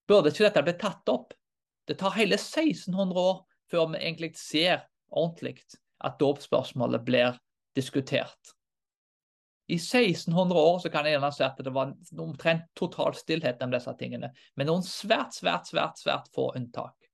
burde 0.07 0.31
ikke 0.31 0.47
dette 0.47 0.65
bli 0.67 0.77
tatt 0.81 1.09
opp? 1.13 1.33
Det 1.87 1.99
tar 1.99 2.17
hele 2.19 2.37
1600 2.39 3.21
år 3.21 3.41
før 3.71 3.89
vi 3.93 4.03
egentlig 4.03 4.35
ser 4.39 4.85
ordentlig 5.11 5.57
at 6.05 6.21
dåpsspørsmålet 6.21 7.05
blir 7.07 7.39
diskutert. 7.77 8.53
I 9.67 9.75
1600 9.75 10.61
år 10.61 10.79
så 10.79 10.91
kan 10.91 11.07
jeg 11.07 11.17
gjerne 11.17 11.33
si 11.35 11.43
at 11.43 11.59
det 11.59 11.73
var 11.75 11.95
omtrent 12.23 12.69
total 12.79 13.17
stillhet 13.19 13.63
om 13.65 13.73
disse 13.75 13.95
tingene, 13.99 14.31
med 14.55 14.69
noen 14.69 14.85
svært, 14.87 15.35
svært, 15.35 15.67
svært, 15.67 15.99
svært 15.99 16.31
få 16.35 16.53
unntak. 16.55 17.06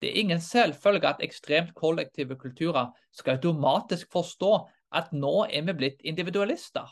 Det 0.00 0.10
er 0.10 0.20
ingen 0.20 0.40
selvfølge 0.40 1.08
at 1.08 1.22
ekstremt 1.24 1.74
kollektive 1.74 2.36
kulturer 2.36 2.92
skal 3.12 3.38
automatisk 3.38 4.12
forstå 4.12 4.52
at 4.92 5.12
nå 5.12 5.46
er 5.50 5.64
vi 5.66 5.72
blitt 5.72 6.04
individualister. 6.04 6.90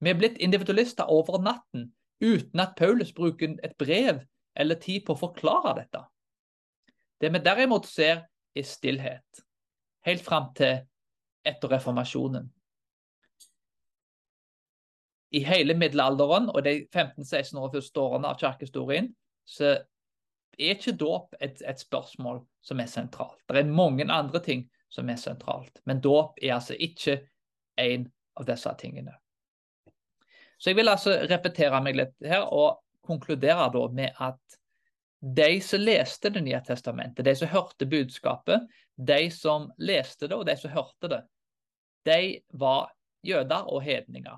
Vi 0.00 0.10
er 0.10 0.18
blitt 0.18 0.38
individualister 0.38 1.10
over 1.10 1.40
natten 1.42 1.92
uten 2.22 2.60
at 2.60 2.76
Paulus 2.76 3.12
bruker 3.12 3.56
et 3.64 3.76
brev 3.78 4.22
eller 4.56 4.78
tid 4.80 5.04
på 5.06 5.14
å 5.14 5.20
forklare 5.26 5.74
dette. 5.80 6.04
Det 7.20 7.32
vi 7.32 7.42
derimot 7.42 7.86
ser, 7.88 8.26
er 8.54 8.66
stillhet, 8.68 9.40
helt 10.06 10.22
fram 10.22 10.52
til 10.54 10.84
etter 11.44 11.72
reformasjonen. 11.74 12.46
I 15.34 15.40
hele 15.42 15.74
middelalderen 15.74 16.46
og 16.52 16.62
de 16.62 16.84
15-16 16.94 17.58
år 17.58 17.72
første 17.72 18.00
årene 18.00 18.30
av 18.30 18.38
kirkehistorien 18.38 19.08
så 19.44 19.72
er 20.58 20.74
ikke 20.76 20.96
dåp 20.98 21.34
et, 21.40 21.60
et, 21.62 21.80
spørsmål 21.80 22.42
som 22.64 22.80
er 22.80 22.88
sentralt. 22.90 23.40
Det 23.48 23.62
er 23.62 23.70
mange 23.70 24.06
andre 24.12 24.40
ting 24.42 24.66
som 24.92 25.10
er 25.10 25.18
sentralt. 25.20 25.80
Men 25.84 26.02
dåp 26.04 26.38
er 26.42 26.56
altså 26.56 26.76
ikke 26.78 27.20
en 27.80 28.08
av 28.38 28.48
disse 28.48 28.74
tingene. 28.80 29.14
Så 30.58 30.70
jeg 30.70 30.78
vil 30.78 30.88
altså 30.88 31.16
repetere 31.28 31.80
meg 31.84 31.98
litt 31.98 32.14
her 32.24 32.46
og 32.54 32.80
konkludere 33.04 33.68
da 33.74 33.88
med 33.92 34.22
at 34.22 34.60
de 35.24 35.60
som 35.64 35.80
leste 35.80 36.28
Det 36.30 36.42
nye 36.44 36.60
testamentet, 36.60 37.24
de 37.24 37.32
som 37.36 37.48
hørte 37.48 37.86
budskapet, 37.88 38.66
de 38.96 39.30
som 39.32 39.70
leste 39.78 40.28
det 40.28 40.36
og 40.36 40.44
de 40.46 40.56
som 40.60 40.72
hørte 40.74 41.08
det, 41.08 41.20
de 42.04 42.18
var 42.52 42.90
jøder 43.24 43.70
og 43.72 43.80
hedninger. 43.82 44.36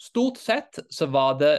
Stort 0.00 0.40
sett 0.40 0.80
så 0.88 1.06
var 1.12 1.36
det 1.40 1.52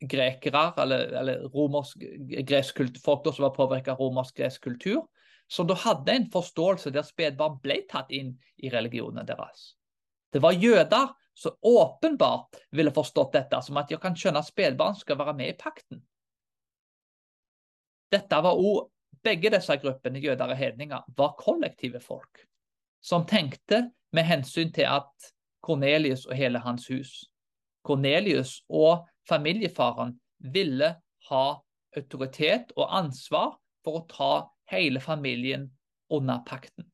grekere, 0.00 0.72
eller, 0.78 1.12
eller 1.20 1.46
romersk, 1.52 2.02
gresk 2.46 2.82
folk 3.04 3.26
som 3.34 3.48
var 3.48 3.54
påvirka 3.56 3.92
av 3.92 4.02
romersk-gresk 4.02 4.62
kultur, 4.62 5.06
som 5.48 5.66
da 5.66 5.74
hadde 5.74 6.12
en 6.12 6.28
forståelse 6.30 6.92
der 6.94 7.06
spedbarn 7.06 7.56
ble 7.62 7.80
tatt 7.90 8.12
inn 8.14 8.34
i 8.56 8.70
religionen 8.70 9.26
deres. 9.26 9.72
Det 10.32 10.42
var 10.44 10.52
jøder 10.52 11.14
som 11.38 11.56
åpenbart 11.62 12.60
ville 12.74 12.92
forstått 12.92 13.32
dette 13.32 13.62
som 13.64 13.78
at 13.80 13.88
de 13.88 13.98
kan 14.02 14.16
skjønne 14.18 14.42
at 14.42 14.50
spedbarn 14.50 14.98
skal 14.98 15.18
være 15.18 15.34
med 15.38 15.54
i 15.54 15.58
pakten. 15.58 16.02
Dette 18.12 18.44
var 18.44 18.54
også, 18.54 18.88
Begge 19.24 19.50
disse 19.50 19.74
gruppene, 19.82 20.20
jøder 20.22 20.52
og 20.52 20.56
hedninger, 20.56 21.00
var 21.16 21.32
kollektive 21.40 21.98
folk 22.00 22.44
som 23.02 23.24
tenkte 23.26 23.88
med 24.14 24.28
hensyn 24.28 24.70
til 24.70 24.86
at 24.86 25.30
Kornelius 25.64 26.22
og 26.28 26.36
hele 26.38 26.60
hans 26.62 26.86
hus 26.86 27.24
Kornelius 27.82 28.60
og 28.68 29.08
familiefaren 29.28 30.16
ville 30.38 30.94
ha 31.30 31.46
autoritet 31.96 32.72
og 32.76 32.88
ansvar 32.98 33.56
for 33.84 34.00
å 34.00 34.06
ta 34.10 34.32
hele 34.72 35.00
familien 35.00 35.68
under 36.10 36.40
pakten. 36.46 36.86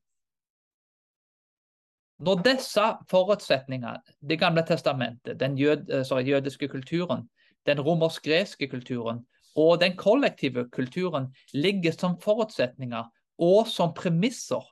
Når 2.19 2.43
disse 2.43 2.83
forutsetningene, 3.11 4.01
Det 4.21 4.39
gamle 4.39 4.63
testamentet, 4.63 5.39
den 5.39 5.57
jød, 5.57 5.89
eh, 5.89 6.03
sorry, 6.03 6.23
jødiske 6.23 6.67
kulturen, 6.67 7.29
den 7.65 7.79
romersk-greske 7.79 8.67
kulturen 8.69 9.25
og 9.55 9.79
den 9.79 9.97
kollektive 9.97 10.69
kulturen 10.69 11.35
ligger 11.53 11.91
som 11.91 12.19
forutsetninger 12.21 13.03
og 13.39 13.67
som 13.67 13.93
premisser 13.93 14.63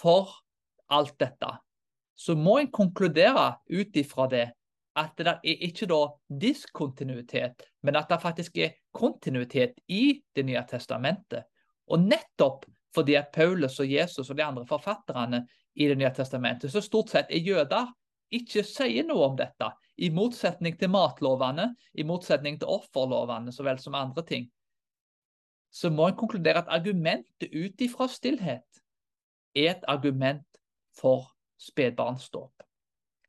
for 0.00 0.28
alt 0.90 1.18
dette, 1.20 1.58
så 2.16 2.34
må 2.34 2.58
en 2.58 2.70
konkludere 2.70 3.58
ut 3.70 3.96
ifra 3.96 4.26
det 4.30 4.52
at 4.98 5.14
det 5.18 5.28
er 5.28 5.62
ikke 5.68 5.86
da 5.90 6.00
diskontinuitet, 6.42 7.62
men 7.82 7.96
at 7.96 8.10
det 8.10 8.20
faktisk 8.22 8.58
er 8.58 8.74
kontinuitet 8.92 9.78
i 9.88 10.20
Det 10.34 10.44
nye 10.44 10.64
testamentet. 10.68 11.44
Og 11.88 12.00
nettopp 12.00 12.66
fordi 12.94 13.14
at 13.14 13.32
Paulus 13.32 13.78
og 13.80 13.90
Jesus 13.90 14.30
og 14.30 14.36
de 14.36 14.44
andre 14.44 14.66
forfatterne 14.66 15.46
i 15.74 15.88
Det 15.88 15.98
nye 15.98 16.12
testamentet, 16.14 16.72
som 16.72 16.82
stort 16.82 17.10
sett 17.10 17.30
er 17.30 17.44
jøder, 17.44 17.92
ikke 18.30 18.62
sier 18.66 19.06
noe 19.08 19.30
om 19.30 19.36
dette, 19.36 19.70
i 19.96 20.10
motsetning 20.10 20.76
til 20.78 20.90
matlovene, 20.92 21.74
i 21.94 22.04
motsetning 22.04 22.58
til 22.58 22.68
offerlovene 22.68 23.52
så 23.52 23.64
vel 23.64 23.78
som 23.80 23.96
andre 23.96 24.24
ting, 24.26 24.48
så 25.70 25.90
må 25.90 26.08
en 26.08 26.16
konkludere 26.16 26.62
at 26.62 26.70
argumentet 26.72 27.52
ut 27.52 27.80
ifra 27.84 28.08
stillhet 28.08 28.82
er 29.56 29.74
et 29.74 29.84
argument 29.88 30.46
for 30.96 31.28
spedbarnsdåp. 31.60 32.52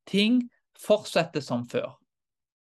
Ting 0.08 0.44
fortsetter 0.80 1.44
som 1.44 1.66
før. 1.70 1.92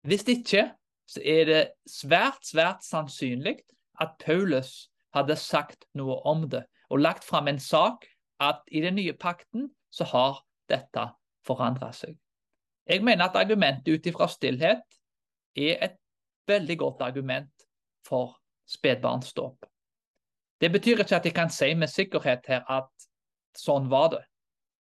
Hvis 0.07 0.27
ikke, 0.29 0.73
så 1.09 1.23
er 1.25 1.45
det 1.49 1.63
svært, 1.89 2.45
svært 2.45 2.85
sannsynlig 2.85 3.57
at 4.01 4.19
Paulus 4.21 4.91
hadde 5.15 5.37
sagt 5.41 5.87
noe 5.97 6.19
om 6.29 6.45
det 6.51 6.67
og 6.93 7.01
lagt 7.01 7.25
fram 7.25 7.49
en 7.49 7.61
sak 7.61 8.07
at 8.41 8.61
i 8.69 8.83
den 8.85 8.99
nye 8.99 9.13
pakten 9.17 9.71
så 9.91 10.05
har 10.05 10.43
dette 10.69 11.09
forandra 11.47 11.91
seg. 11.97 12.17
Jeg 12.89 13.05
mener 13.05 13.29
at 13.29 13.37
argumentet 13.37 13.99
ut 13.99 14.07
ifra 14.09 14.29
stillhet 14.29 14.85
er 15.57 15.81
et 15.85 15.97
veldig 16.49 16.79
godt 16.79 17.03
argument 17.05 17.67
for 18.07 18.37
spedbarnsdåp. 18.69 19.67
Det 20.61 20.73
betyr 20.73 21.03
ikke 21.03 21.17
at 21.17 21.25
jeg 21.25 21.35
kan 21.35 21.51
si 21.53 21.75
med 21.75 21.91
sikkerhet 21.93 22.49
her 22.49 22.65
at 22.69 23.09
sånn 23.57 23.89
var 23.93 24.13
det. 24.17 24.25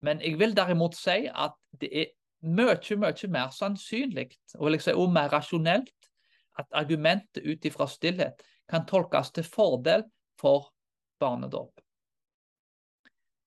Men 0.03 0.21
jeg 0.21 0.37
vil 0.39 0.55
derimot 0.55 0.95
si 0.99 1.23
at 1.27 1.55
det 1.79 1.89
er 1.91 2.11
mye, 2.43 2.97
mye 2.99 3.29
mer 3.31 3.53
sannsynlig 3.55 4.33
og 4.59 4.73
liksom 4.73 4.99
også 4.99 5.15
mer 5.15 5.31
rasjonelt 5.33 6.09
at 6.59 6.67
argumentet 6.71 7.45
ut 7.45 7.65
ifra 7.65 7.87
stillhet 7.89 8.43
kan 8.69 8.85
tolkes 8.87 9.31
til 9.33 9.47
fordel 9.47 10.03
for 10.39 10.69
barnedåp. 11.19 11.79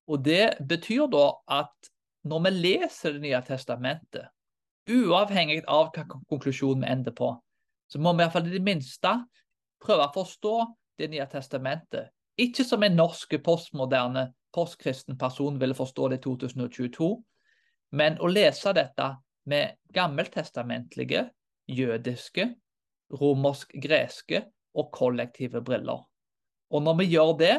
Og 0.07 0.25
Det 0.25 0.57
betyr 0.69 1.07
da 1.11 1.31
at 1.49 1.91
når 2.27 2.43
vi 2.43 2.51
leser 2.51 3.13
Det 3.13 3.21
nye 3.23 3.43
testamentet, 3.43 4.27
uavhengig 4.91 5.63
av 5.69 5.91
hva 5.95 6.05
konklusjon 6.29 6.83
vi 6.83 6.91
ender 6.91 7.13
på, 7.13 7.31
så 7.89 7.99
må 7.99 8.13
vi 8.13 8.23
i 8.23 8.25
hvert 8.25 8.33
fall 8.33 8.49
i 8.49 8.57
det 8.57 8.63
minste 8.63 9.13
prøve 9.83 10.09
å 10.09 10.15
forstå 10.15 10.57
Det 10.99 11.11
nye 11.11 11.27
testamentet. 11.31 12.11
Ikke 12.39 12.65
som 12.65 12.83
en 12.83 12.97
norsk 12.97 13.39
postmoderne 13.45 14.33
postkristen 14.53 15.19
person 15.19 15.61
ville 15.61 15.75
forstå 15.75 16.09
det 16.09 16.19
i 16.19 16.23
2022, 16.25 17.09
men 17.93 18.19
å 18.21 18.31
lese 18.31 18.73
dette 18.77 19.09
med 19.47 19.77
gammeltestamentlige, 19.95 21.29
jødiske, 21.71 22.49
romersk-greske 23.21 24.43
og 24.77 24.91
kollektive 24.95 25.63
briller. 25.65 26.03
Og 26.71 26.83
når 26.83 26.99
vi 27.01 27.09
gjør 27.15 27.33
det, 27.39 27.57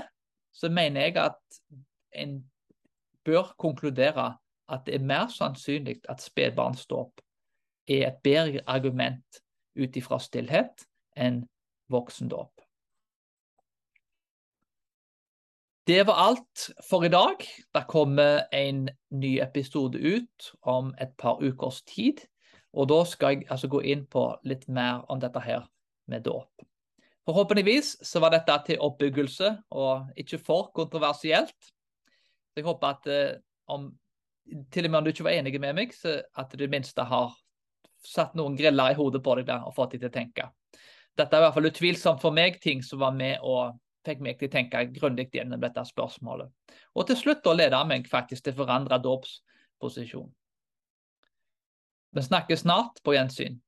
så 0.51 0.69
mener 0.73 1.07
jeg 1.07 1.17
at 1.21 1.59
en 2.17 2.39
bør 3.25 3.53
konkludere 3.59 4.33
at 4.67 4.85
det 4.85 4.97
er 4.97 5.07
mer 5.07 5.31
sannsynlig 5.31 6.01
at 6.11 6.23
spedbarnsdåp 6.23 7.21
er 7.87 8.09
et 8.09 8.21
bedre 8.23 8.63
argument 8.67 9.41
ut 9.79 9.95
ifra 9.95 10.19
stillhet 10.19 10.83
enn 11.15 11.45
voksendåp. 11.91 12.51
Det 15.87 16.03
var 16.03 16.13
alt 16.13 16.69
for 16.83 17.05
i 17.05 17.09
dag. 17.09 17.35
Det 17.73 17.83
kommer 17.87 18.41
en 18.51 18.89
ny 19.09 19.37
episode 19.39 19.97
ut 19.97 20.49
om 20.67 20.89
et 20.99 21.13
par 21.15 21.39
ukers 21.39 21.79
tid. 21.87 22.19
Og 22.75 22.89
da 22.91 22.97
skal 23.07 23.37
jeg 23.37 23.47
altså 23.47 23.69
gå 23.71 23.79
inn 23.87 24.03
på 24.11 24.25
litt 24.43 24.65
mer 24.67 25.05
om 25.07 25.21
dette 25.23 25.39
her 25.39 25.63
med 26.11 26.25
dåp. 26.27 26.65
Forhåpentligvis 27.23 27.93
så 28.03 28.19
var 28.19 28.35
dette 28.35 28.59
til 28.67 28.83
oppbyggelse 28.83 29.53
og 29.79 30.11
ikke 30.19 30.41
for 30.43 30.67
kontroversielt. 30.75 31.71
Jeg 32.59 32.67
håper 32.67 32.91
at 32.91 33.07
eh, 33.07 33.39
om 33.71 33.93
til 34.71 34.85
og 34.85 34.91
med 34.91 34.99
om 34.99 35.07
du 35.07 35.15
ikke 35.15 35.29
var 35.31 35.39
enig 35.39 35.55
med 35.55 35.75
meg, 35.79 35.95
så 35.95 36.19
at 36.35 36.51
du 36.51 36.59
i 36.59 36.65
det 36.65 36.71
minste 36.75 37.07
har 37.07 37.31
satt 38.03 38.35
noen 38.35 38.59
griller 38.59 38.91
i 38.91 38.99
hodet 38.99 39.23
på 39.23 39.39
deg 39.39 39.47
der 39.47 39.63
og 39.63 39.75
fått 39.79 39.95
deg 39.95 40.03
til 40.03 40.11
å 40.11 40.19
tenke. 40.19 40.51
Dette 41.15 41.31
er 41.31 41.39
i 41.39 41.47
hvert 41.47 41.55
fall 41.55 41.71
utvilsomt 41.71 42.19
for 42.19 42.35
meg 42.35 42.59
ting 42.59 42.83
som 42.83 42.99
var 42.99 43.15
med 43.15 43.39
og 43.39 43.79
fikk 44.07 44.23
meg 44.23 44.39
til 44.39 44.49
å 44.49 44.55
tenke 44.55 44.83
grundig 44.95 45.27
gjennom 45.35 45.61
dette 45.61 45.83
spørsmålet. 45.91 46.49
Og 46.95 47.07
til 47.07 47.19
slutt 47.19 47.43
da 47.45 47.53
leda 47.55 47.83
meg 47.87 48.07
faktisk 48.09 48.47
til 48.47 48.55
forandra 48.57 48.99
dåpsposisjon. 49.03 50.29
Vi 52.15 52.23
snakkes 52.23 52.63
snart. 52.65 53.03
På 53.03 53.13
gjensyn. 53.13 53.59